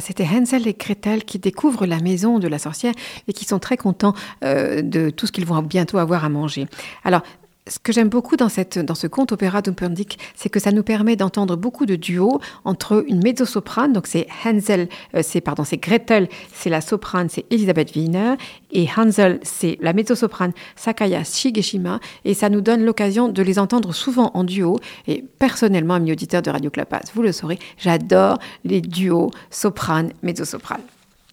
C'était 0.01 0.27
Hansel 0.27 0.67
et 0.67 0.75
Gretel 0.75 1.25
qui 1.25 1.39
découvrent 1.39 1.87
la 1.87 2.01
maison 2.01 2.39
de 2.39 2.49
la 2.49 2.59
sorcière 2.59 2.95
et 3.29 3.33
qui 3.33 3.45
sont 3.45 3.59
très 3.59 3.77
contents 3.77 4.15
euh, 4.45 4.83
de 4.83 5.11
tout 5.11 5.27
ce 5.27 5.33
qu'ils 5.33 5.47
vont 5.47 5.63
bientôt 5.63 5.99
avoir 5.99 6.25
à 6.25 6.29
manger. 6.29 6.67
Alors, 7.05 7.23
ce 7.71 7.79
que 7.79 7.93
j'aime 7.93 8.09
beaucoup 8.09 8.37
dans, 8.37 8.49
ce 8.49 9.07
conte 9.07 9.33
opéra 9.33 9.63
d'Umperdick, 9.63 10.19
c'est 10.35 10.49
que 10.49 10.59
ça 10.59 10.73
nous 10.73 10.83
permet 10.83 11.15
d'entendre 11.15 11.57
beaucoup 11.57 11.87
de 11.87 11.95
duos 11.95 12.41
entre 12.65 13.05
une 13.07 13.23
mezzo-soprane, 13.23 13.93
donc 13.93 14.07
c'est 14.09 14.27
Hansel, 14.45 14.89
euh, 15.15 15.23
pardon, 15.45 15.63
c'est 15.63 15.77
Gretel, 15.77 16.29
c'est 16.53 16.69
la 16.69 16.81
soprane, 16.81 17.29
c'est 17.29 17.45
Elisabeth 17.51 17.95
Wiener, 17.95 18.35
et 18.73 18.89
Hansel, 18.97 19.39
c'est 19.43 19.79
la 19.81 19.93
mezzo-soprane 19.93 20.53
Sakaya 20.75 21.23
Shigeshima, 21.23 22.01
et 22.25 22.35
ça 22.35 22.49
nous 22.49 22.61
donne 22.61 22.85
l'occasion 22.85 23.29
de 23.29 23.43
les 23.43 23.59
entendre 23.61 23.95
souvent 23.95 24.33
en 24.35 24.43
duo. 24.43 24.81
Et 25.07 25.25
personnellement, 25.39 25.95
ami 25.95 26.11
auditeur 26.11 26.43
de 26.43 26.51
Radio 26.51 26.71
Clapas, 26.71 27.03
vous 27.15 27.23
le 27.23 27.31
saurez, 27.31 27.59
j'adore 27.79 28.39
les 28.65 28.81
duos 28.81 29.31
soprane 29.51 30.13
mezzo-soprane. 30.23 30.83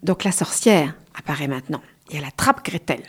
Donc 0.03 0.23
la 0.23 0.31
sorcière 0.31 0.93
apparaît 1.17 1.47
maintenant 1.47 1.81
et 2.11 2.17
elle 2.17 2.25
attrape 2.25 2.63
Gretel. 2.63 3.01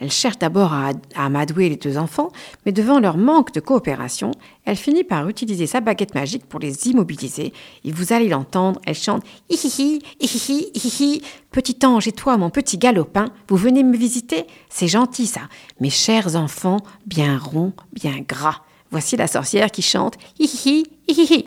Elle 0.00 0.10
cherche 0.10 0.38
d'abord 0.38 0.72
à, 0.72 0.92
amadouer 1.14 1.68
les 1.68 1.76
deux 1.76 1.98
enfants, 1.98 2.30
mais 2.64 2.72
devant 2.72 3.00
leur 3.00 3.18
manque 3.18 3.52
de 3.52 3.60
coopération, 3.60 4.30
elle 4.64 4.76
finit 4.76 5.04
par 5.04 5.28
utiliser 5.28 5.66
sa 5.66 5.80
baguette 5.82 6.14
magique 6.14 6.46
pour 6.46 6.58
les 6.58 6.88
immobiliser. 6.88 7.52
Et 7.84 7.92
vous 7.92 8.14
allez 8.14 8.28
l'entendre, 8.28 8.80
elle 8.86 8.94
chante 8.94 9.22
Hihihi, 9.50 10.00
hihihi, 10.18 10.70
hihihi. 10.74 11.22
Petit 11.50 11.84
ange 11.84 12.08
et 12.08 12.12
toi, 12.12 12.38
mon 12.38 12.48
petit 12.48 12.78
galopin, 12.78 13.26
vous 13.48 13.56
venez 13.56 13.82
me 13.82 13.96
visiter? 13.96 14.46
C'est 14.70 14.88
gentil 14.88 15.26
ça. 15.26 15.42
Mes 15.80 15.90
chers 15.90 16.34
enfants, 16.34 16.78
bien 17.06 17.38
ronds, 17.38 17.74
bien 17.92 18.20
gras. 18.26 18.62
Voici 18.90 19.16
la 19.16 19.26
sorcière 19.26 19.70
qui 19.70 19.82
chante 19.82 20.14
Hihihi, 20.38 20.86
hihihi. 21.08 21.44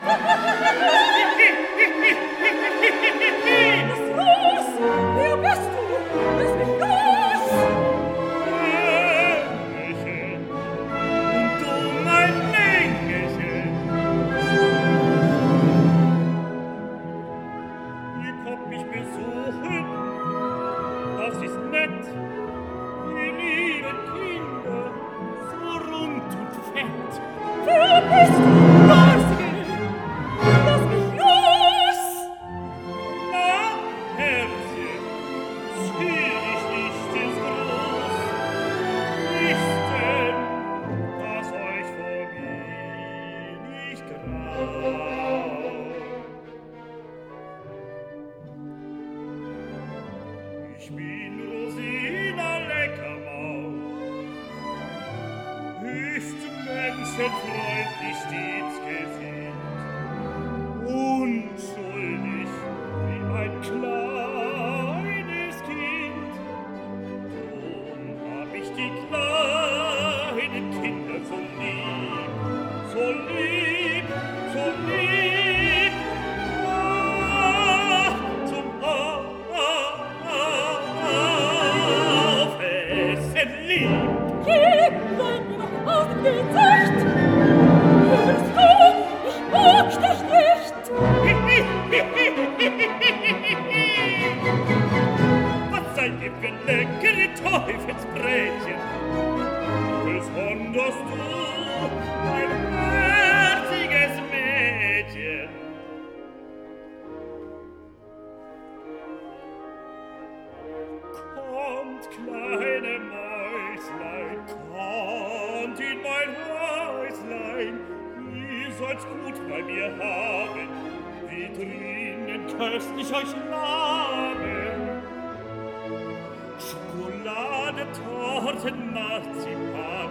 Torten, 127.92 128.92
Marzipan, 128.92 130.10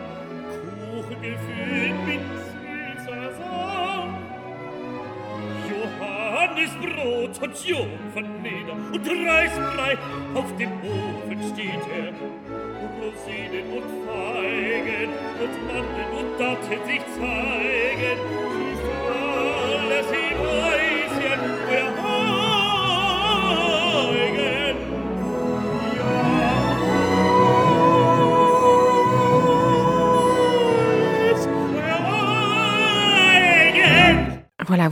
Kuchen 0.49 1.21
gefüllt 1.21 2.07
mit 2.07 2.21
süßer 2.45 3.31
Sahne. 3.37 4.13
Johannisbrot 5.69 7.41
und 7.41 7.65
Jungfernleder 7.65 8.73
und 8.93 9.07
Reisbrei, 9.07 9.97
auf 10.35 10.55
dem 10.57 10.71
Ofen 10.81 11.53
steht 11.53 11.87
er. 11.95 12.13
Rosinen 13.03 13.67
und 13.73 13.87
Feigen 14.05 15.09
und 15.41 15.53
Mandeln 15.67 16.11
und 16.17 16.39
Datteln 16.39 16.85
sich 16.85 17.01
zeigen. 17.17 18.62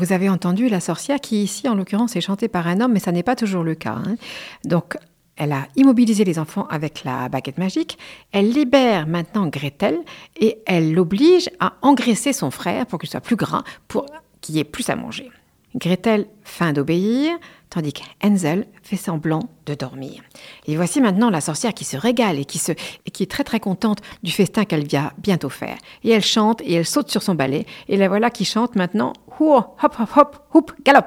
Vous 0.02 0.14
avez 0.14 0.30
entendu 0.30 0.68
la 0.68 0.80
sorcière 0.80 1.22
qui 1.22 1.43
ici, 1.43 1.70
en 1.70 1.76
l'occurrence, 1.76 2.16
est 2.16 2.22
chantée 2.22 2.47
par 2.47 2.66
un 2.66 2.82
homme, 2.82 2.93
mais 2.93 2.99
ça 2.99 3.12
n'est 3.12 3.22
pas 3.22 3.36
toujours 3.36 3.64
le 3.64 3.76
cas. 3.76 3.93
hein. 4.04 4.16
Donc, 4.66 4.97
elle 5.38 5.52
a 5.52 5.68
immobilisé 5.76 6.24
les 6.24 6.39
enfants 6.39 6.68
avec 6.70 7.04
la 7.04 7.30
baguette 7.30 7.60
magique. 7.60 7.99
Elle 8.32 8.49
libère 8.52 9.06
maintenant 9.06 9.45
Gretel 9.45 9.99
et 10.39 10.58
elle 10.66 10.93
l'oblige 10.93 11.49
à 11.60 11.74
engraisser 11.84 12.34
son 12.34 12.49
frère 12.49 12.88
pour 12.88 12.99
qu'il 12.99 13.10
soit 13.10 13.22
plus 13.22 13.36
gras, 13.36 13.64
pour 13.88 14.08
qu'il 14.41 14.56
y 14.56 14.60
ait 14.60 14.64
plus 14.64 14.89
à 14.89 14.95
manger. 14.95 15.30
Gretel 15.76 16.26
feint 16.43 16.74
d'obéir, 16.74 17.32
tandis 17.72 17.93
qu'Hansel 17.93 18.67
fait 18.84 18.97
semblant 18.97 19.49
de 19.65 19.74
dormir. 19.74 20.22
Et 20.67 20.76
voici 20.76 21.01
maintenant 21.01 21.32
la 21.32 21.41
sorcière 21.41 21.74
qui 21.74 21.86
se 21.86 21.97
régale 21.97 22.38
et 22.38 22.45
qui, 22.45 22.59
se, 22.59 22.74
et 22.74 23.11
qui 23.11 23.24
est 23.24 23.32
très 23.32 23.43
très 23.43 23.59
contente 23.59 23.99
du 24.22 24.32
festin 24.32 24.65
qu'elle 24.65 24.88
va 24.88 25.13
bientôt 25.17 25.49
faire. 25.49 25.78
Et 26.03 26.11
elle 26.11 26.24
chante 26.24 26.61
et 26.61 26.74
elle 26.74 26.86
saute 26.86 27.09
sur 27.09 27.24
son 27.24 27.34
balai. 27.34 27.65
Et 27.88 27.97
la 27.97 28.07
voilà 28.07 28.30
qui 28.30 28.45
chante 28.45 28.76
maintenant 28.76 29.13
hop 29.39 29.95
hop 29.99 30.09
hop, 30.15 30.38
houp, 30.53 30.72
galop. 30.84 31.05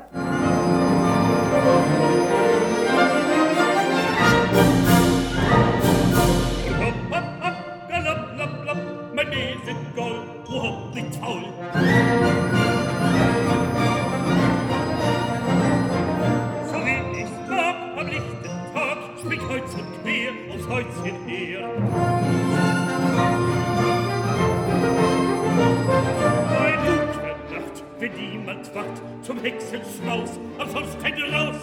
Hexenschmaus 29.45 30.31
am 30.59 30.71
Schornstein 30.71 31.23
raus. 31.35 31.57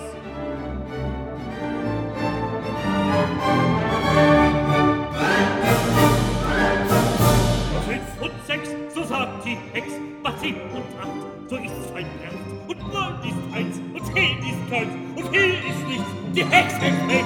Fünf 7.88 8.22
und 8.22 8.46
sechs, 8.46 8.70
so 8.94 9.04
sagt 9.04 9.46
die 9.46 9.58
Hex, 9.74 9.88
was 10.22 10.40
sieben 10.42 10.62
und 10.76 10.86
acht, 11.02 11.50
so 11.50 11.56
ist's 11.56 11.92
ein 11.96 12.06
Nacht. 12.22 12.38
Und 12.68 12.94
neun 12.94 13.16
ist 13.28 13.56
eins, 13.56 13.78
und 13.96 14.06
zehn 14.14 14.38
ist 14.38 14.70
keins, 14.70 14.94
und 15.16 15.32
hier 15.32 15.48
ist 15.48 15.88
nichts, 15.88 16.12
die 16.36 16.46
Hex 16.46 16.80
weg. 16.82 17.26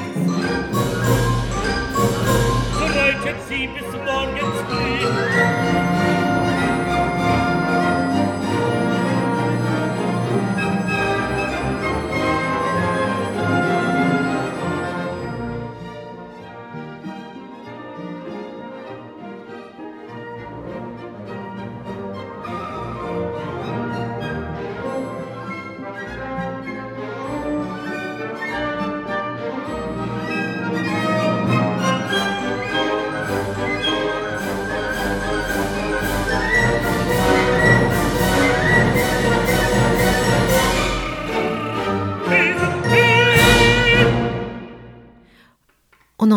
So 2.80 2.86
reitet 2.86 3.36
sie 3.50 3.68
bis 3.68 3.92
morgens 4.06 4.58
früh, 4.70 5.35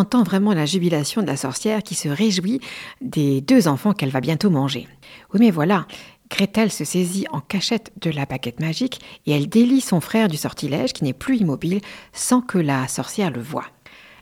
entend 0.08 0.22
vraiment 0.22 0.54
la 0.54 0.64
jubilation 0.64 1.20
de 1.20 1.26
la 1.26 1.36
sorcière 1.36 1.82
qui 1.82 1.94
se 1.94 2.08
réjouit 2.08 2.60
des 3.02 3.42
deux 3.42 3.68
enfants 3.68 3.92
qu'elle 3.92 4.08
va 4.08 4.22
bientôt 4.22 4.48
manger. 4.48 4.88
Oui 5.34 5.40
mais 5.40 5.50
voilà, 5.50 5.86
Gretel 6.30 6.72
se 6.72 6.86
saisit 6.86 7.26
en 7.30 7.40
cachette 7.40 7.92
de 8.00 8.10
la 8.10 8.24
baguette 8.24 8.58
magique 8.58 9.02
et 9.26 9.32
elle 9.32 9.50
délie 9.50 9.82
son 9.82 10.00
frère 10.00 10.28
du 10.28 10.38
sortilège 10.38 10.94
qui 10.94 11.04
n'est 11.04 11.12
plus 11.12 11.36
immobile 11.36 11.82
sans 12.14 12.40
que 12.40 12.56
la 12.56 12.88
sorcière 12.88 13.30
le 13.30 13.42
voie. 13.42 13.66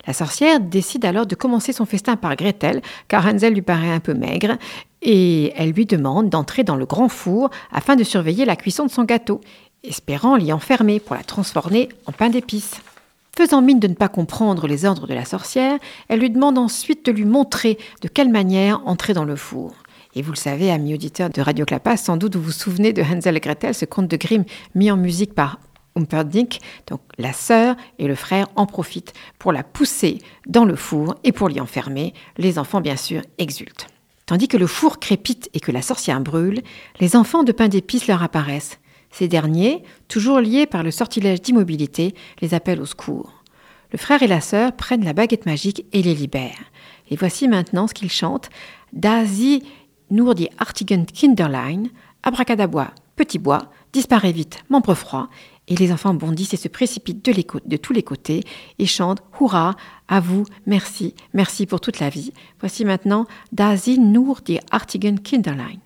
La 0.08 0.12
sorcière 0.12 0.58
décide 0.58 1.04
alors 1.04 1.24
de 1.24 1.36
commencer 1.36 1.72
son 1.72 1.86
festin 1.86 2.16
par 2.16 2.34
Gretel, 2.34 2.82
car 3.06 3.24
Hansel 3.24 3.54
lui 3.54 3.62
paraît 3.62 3.92
un 3.92 4.00
peu 4.00 4.14
maigre, 4.14 4.56
et 5.02 5.52
elle 5.54 5.70
lui 5.70 5.86
demande 5.86 6.30
d'entrer 6.30 6.64
dans 6.64 6.76
le 6.76 6.86
grand 6.86 7.08
four 7.08 7.50
afin 7.70 7.94
de 7.94 8.02
surveiller 8.02 8.44
la 8.44 8.56
cuisson 8.56 8.86
de 8.86 8.90
son 8.90 9.04
gâteau, 9.04 9.40
espérant 9.84 10.34
l'y 10.34 10.52
enfermer 10.52 10.98
pour 10.98 11.14
la 11.14 11.22
transformer 11.22 11.88
en 12.06 12.12
pain 12.12 12.28
d'épices. 12.28 12.80
Faisant 13.36 13.60
mine 13.60 13.80
de 13.80 13.86
ne 13.86 13.94
pas 13.94 14.08
comprendre 14.08 14.66
les 14.66 14.86
ordres 14.86 15.06
de 15.06 15.12
la 15.12 15.26
sorcière, 15.26 15.78
elle 16.08 16.20
lui 16.20 16.30
demande 16.30 16.56
ensuite 16.56 17.04
de 17.04 17.12
lui 17.12 17.26
montrer 17.26 17.76
de 18.00 18.08
quelle 18.08 18.30
manière 18.30 18.80
entrer 18.86 19.12
dans 19.12 19.26
le 19.26 19.36
four. 19.36 19.74
Et 20.14 20.22
vous 20.22 20.32
le 20.32 20.38
savez, 20.38 20.70
amis 20.70 20.94
auditeurs 20.94 21.28
de 21.28 21.42
Radio 21.42 21.66
Clapas, 21.66 21.98
sans 21.98 22.16
doute 22.16 22.34
vous 22.34 22.40
vous 22.44 22.50
souvenez 22.50 22.94
de 22.94 23.02
Hansel 23.02 23.36
et 23.36 23.40
Gretel, 23.40 23.74
ce 23.74 23.84
conte 23.84 24.08
de 24.08 24.16
Grimm 24.16 24.46
mis 24.74 24.90
en 24.90 24.96
musique 24.96 25.34
par 25.34 25.60
Humperdinck. 25.96 26.60
Donc 26.86 27.02
la 27.18 27.34
sœur 27.34 27.76
et 27.98 28.08
le 28.08 28.14
frère 28.14 28.46
en 28.56 28.64
profitent 28.64 29.12
pour 29.38 29.52
la 29.52 29.62
pousser 29.62 30.16
dans 30.46 30.64
le 30.64 30.74
four 30.74 31.16
et 31.22 31.32
pour 31.32 31.50
l'y 31.50 31.60
enfermer. 31.60 32.14
Les 32.38 32.58
enfants, 32.58 32.80
bien 32.80 32.96
sûr, 32.96 33.20
exultent. 33.36 33.88
Tandis 34.24 34.48
que 34.48 34.56
le 34.56 34.66
four 34.66 34.98
crépite 34.98 35.50
et 35.52 35.60
que 35.60 35.72
la 35.72 35.82
sorcière 35.82 36.22
brûle, 36.22 36.62
les 37.00 37.16
enfants 37.16 37.42
de 37.42 37.52
pain 37.52 37.68
d'épices 37.68 38.06
leur 38.06 38.22
apparaissent. 38.22 38.78
Ces 39.10 39.28
derniers, 39.28 39.82
toujours 40.08 40.40
liés 40.40 40.66
par 40.66 40.82
le 40.82 40.90
sortilège 40.90 41.40
d'immobilité, 41.40 42.14
les 42.40 42.54
appellent 42.54 42.80
au 42.80 42.86
secours. 42.86 43.42
Le 43.92 43.98
frère 43.98 44.22
et 44.22 44.26
la 44.26 44.40
sœur 44.40 44.72
prennent 44.72 45.04
la 45.04 45.12
baguette 45.12 45.46
magique 45.46 45.86
et 45.92 46.02
les 46.02 46.14
libèrent. 46.14 46.70
Et 47.10 47.16
voici 47.16 47.48
maintenant 47.48 47.86
ce 47.86 47.94
qu'ils 47.94 48.10
chantent. 48.10 48.50
Daisy 48.92 49.62
nur 50.10 50.34
die 50.34 50.50
artigen 50.58 51.04
Kinderlein, 51.04 51.84
abracadabois, 52.22 52.92
petit 53.16 53.38
bois, 53.38 53.70
disparaît 53.92 54.32
vite, 54.32 54.64
membre 54.68 54.94
froid, 54.94 55.28
et 55.68 55.74
les 55.74 55.92
enfants 55.92 56.14
bondissent 56.14 56.54
et 56.54 56.58
se 56.58 56.68
précipitent 56.68 57.24
de, 57.24 57.76
tous 57.76 57.92
les 57.92 58.02
côtés 58.02 58.44
et 58.78 58.86
chantent 58.86 59.22
Hurrah, 59.40 59.74
à 60.06 60.20
vous, 60.20 60.44
merci, 60.66 61.14
merci 61.34 61.66
pour 61.66 61.80
toute 61.80 61.98
la 61.98 62.08
vie. 62.08 62.32
Voici 62.60 62.84
maintenant 62.84 63.26
Daisy 63.52 63.98
nur 63.98 64.42
die 64.42 64.60
artigen 64.70 65.16
Kinderlein. 65.22 65.85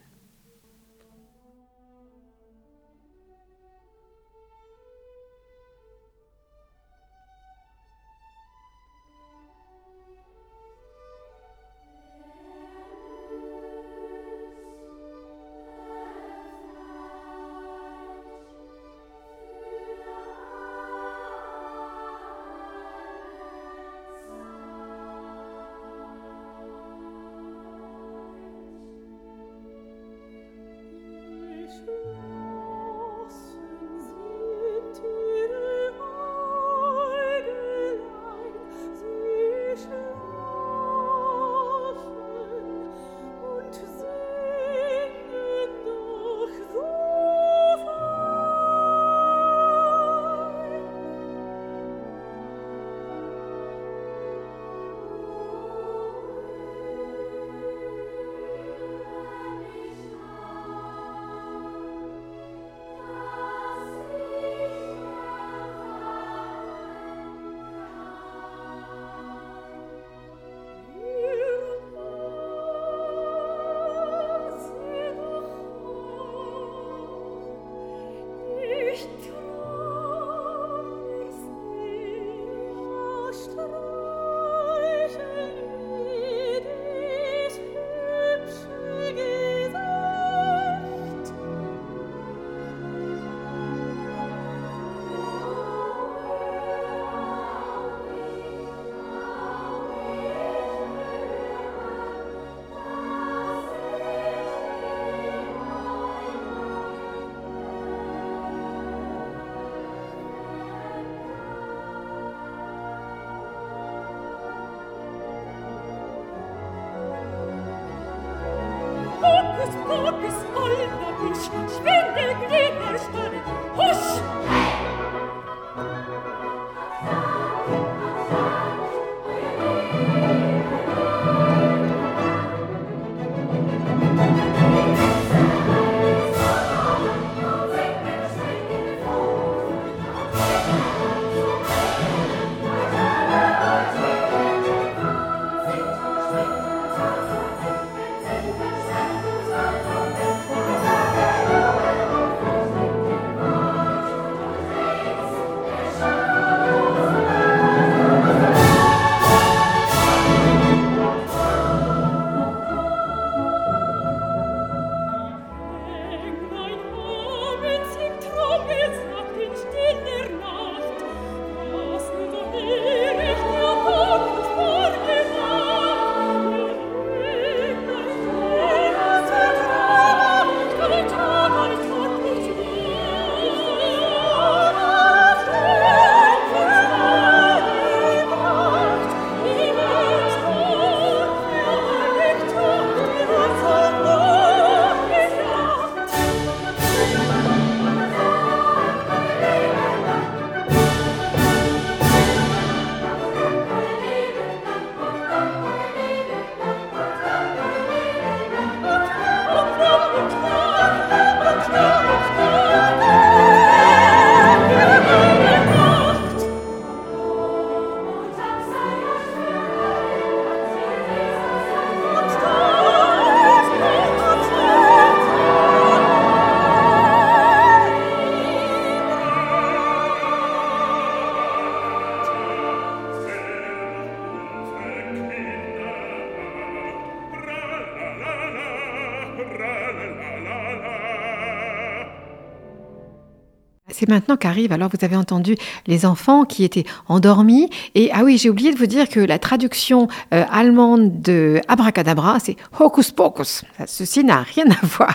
C'est 244.00 244.08
maintenant 244.08 244.38
qu'arrive. 244.38 244.72
Alors 244.72 244.88
vous 244.88 245.04
avez 245.04 245.16
entendu 245.16 245.56
les 245.86 246.06
enfants 246.06 246.44
qui 246.44 246.64
étaient 246.64 246.84
endormis. 247.08 247.68
Et 247.94 248.10
ah 248.14 248.22
oui, 248.24 248.38
j'ai 248.38 248.48
oublié 248.48 248.72
de 248.72 248.78
vous 248.78 248.86
dire 248.86 249.08
que 249.10 249.20
la 249.20 249.38
traduction 249.38 250.08
euh, 250.32 250.44
allemande 250.50 251.20
de 251.20 251.60
abracadabra, 251.68 252.40
c'est 252.40 252.56
hocus 252.78 253.10
pocus. 253.10 253.62
Ceci 253.86 254.24
n'a 254.24 254.40
rien 254.40 254.64
à 254.70 254.86
voir. 254.86 255.14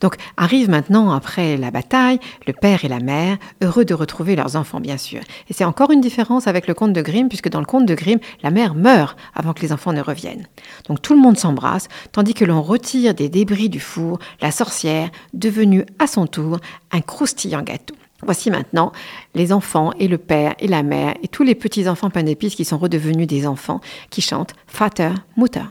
Donc 0.00 0.16
arrive 0.36 0.68
maintenant, 0.68 1.12
après 1.12 1.56
la 1.56 1.70
bataille, 1.70 2.18
le 2.46 2.52
père 2.52 2.84
et 2.84 2.88
la 2.88 2.98
mère, 2.98 3.36
heureux 3.62 3.84
de 3.84 3.94
retrouver 3.94 4.34
leurs 4.34 4.56
enfants, 4.56 4.80
bien 4.80 4.96
sûr. 4.96 5.20
Et 5.48 5.52
c'est 5.52 5.64
encore 5.64 5.92
une 5.92 6.00
différence 6.00 6.46
avec 6.46 6.66
le 6.66 6.74
conte 6.74 6.92
de 6.92 7.02
Grimm, 7.02 7.28
puisque 7.28 7.48
dans 7.48 7.60
le 7.60 7.66
conte 7.66 7.86
de 7.86 7.94
Grimm, 7.94 8.18
la 8.42 8.50
mère 8.50 8.74
meurt 8.74 9.16
avant 9.34 9.52
que 9.52 9.62
les 9.62 9.72
enfants 9.72 9.92
ne 9.92 10.00
reviennent. 10.00 10.46
Donc 10.88 11.02
tout 11.02 11.14
le 11.14 11.20
monde 11.20 11.38
s'embrasse, 11.38 11.88
tandis 12.10 12.34
que 12.34 12.44
l'on 12.44 12.62
retire 12.62 13.14
des 13.14 13.28
débris 13.28 13.68
du 13.68 13.80
four 13.80 14.18
la 14.40 14.50
sorcière, 14.50 15.10
devenue 15.34 15.84
à 15.98 16.08
son 16.08 16.26
tour 16.26 16.58
un 16.90 17.00
croustillant 17.00 17.62
gâteau. 17.62 17.94
Voici 18.22 18.50
maintenant 18.50 18.92
les 19.34 19.52
enfants 19.52 19.92
et 19.98 20.08
le 20.08 20.18
père 20.18 20.54
et 20.58 20.66
la 20.66 20.82
mère 20.82 21.14
et 21.22 21.28
tous 21.28 21.44
les 21.44 21.54
petits-enfants 21.54 22.10
pain 22.10 22.24
d'épices 22.24 22.56
qui 22.56 22.64
sont 22.64 22.78
redevenus 22.78 23.28
des 23.28 23.46
enfants 23.46 23.80
qui 24.10 24.22
chantent 24.22 24.54
Vater, 24.72 25.14
Mutter. 25.36 25.62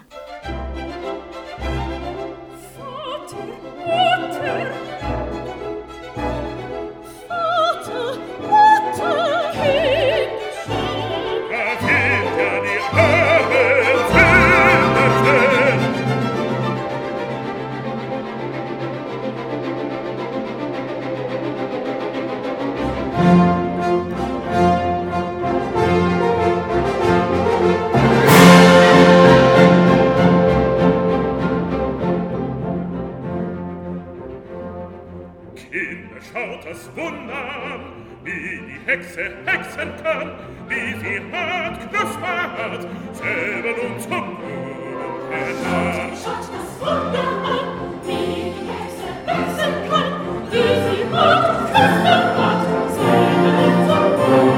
wundern, 36.98 37.82
wie 38.24 38.60
die 38.68 38.80
Hexe 38.86 39.32
hexen 39.46 39.94
kann, 40.04 40.32
wie 40.68 40.96
sie 41.00 41.22
hat 41.32 41.80
knuspert, 41.90 42.88
selber 43.14 43.74
nun 43.82 44.00
zum 44.00 44.38
Boden 44.38 44.98
vernarrt. 45.30 46.18
Schaut, 46.24 46.44
schaut 46.44 46.56
das 46.58 46.72
Wunder 46.82 47.28
an, 47.54 47.68
wie 48.04 48.52
die 48.56 48.66
Hexe 48.74 49.10
hexen 49.30 49.74
kann, 49.90 50.12
wie 50.50 50.74
sie 50.86 51.04
hat 51.16 51.50
knuspert, 51.70 52.62
selber 52.98 53.52
nun 53.58 53.78
zum 53.88 54.08
Boden 54.18 54.58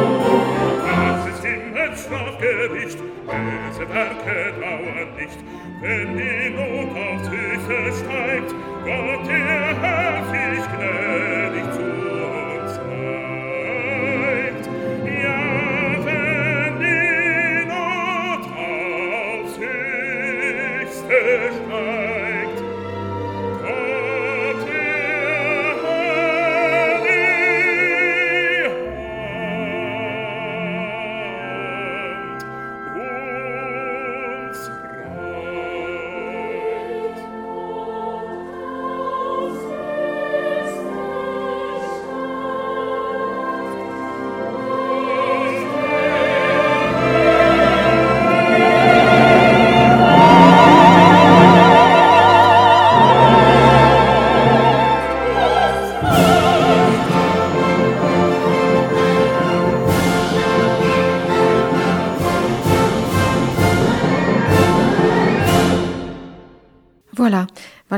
Das 0.88 1.22
ist 1.28 1.44
himmels 1.44 2.00
Strafgericht, 2.04 3.00
böse 3.28 3.86
Werke 3.94 4.54
dauern 4.62 5.10
nicht, 5.18 5.40
wenn 5.82 6.18
die 6.18 6.50
Not 6.56 6.90
auf 6.96 7.22
sich 7.26 8.00
steigt, 8.00 8.52
Gott 8.86 9.28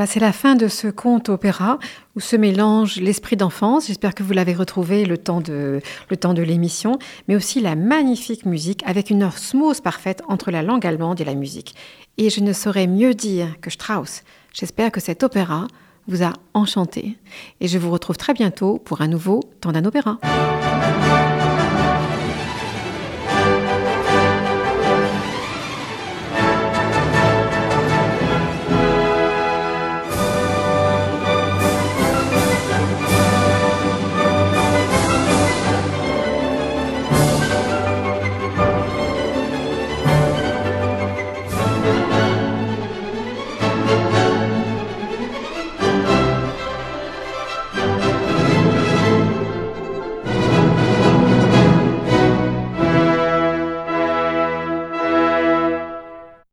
c'est 0.05 0.19
la 0.19 0.31
fin 0.31 0.55
de 0.55 0.67
ce 0.67 0.87
conte 0.87 1.29
opéra 1.29 1.79
où 2.15 2.19
se 2.19 2.35
mélange 2.35 2.97
l'esprit 2.97 3.35
d'enfance. 3.35 3.87
J'espère 3.87 4.15
que 4.15 4.23
vous 4.23 4.33
l'avez 4.33 4.53
retrouvé 4.53 5.05
le 5.05 5.17
temps 5.17 5.41
de 5.41 5.81
le 6.09 6.17
temps 6.17 6.33
de 6.33 6.41
l'émission, 6.41 6.97
mais 7.27 7.35
aussi 7.35 7.61
la 7.61 7.75
magnifique 7.75 8.45
musique 8.45 8.83
avec 8.85 9.09
une 9.09 9.23
osmose 9.23 9.81
parfaite 9.81 10.21
entre 10.27 10.51
la 10.51 10.63
langue 10.63 10.85
allemande 10.85 11.21
et 11.21 11.25
la 11.25 11.35
musique. 11.35 11.75
Et 12.17 12.29
je 12.29 12.41
ne 12.41 12.53
saurais 12.53 12.87
mieux 12.87 13.13
dire 13.13 13.59
que 13.61 13.69
Strauss. 13.69 14.23
J'espère 14.53 14.91
que 14.91 14.99
cet 14.99 15.23
opéra 15.23 15.67
vous 16.07 16.23
a 16.23 16.33
enchanté 16.53 17.17
et 17.59 17.67
je 17.67 17.77
vous 17.77 17.91
retrouve 17.91 18.17
très 18.17 18.33
bientôt 18.33 18.77
pour 18.77 19.01
un 19.01 19.07
nouveau 19.07 19.41
temps 19.61 19.71
d'un 19.71 19.85
opéra. 19.85 20.19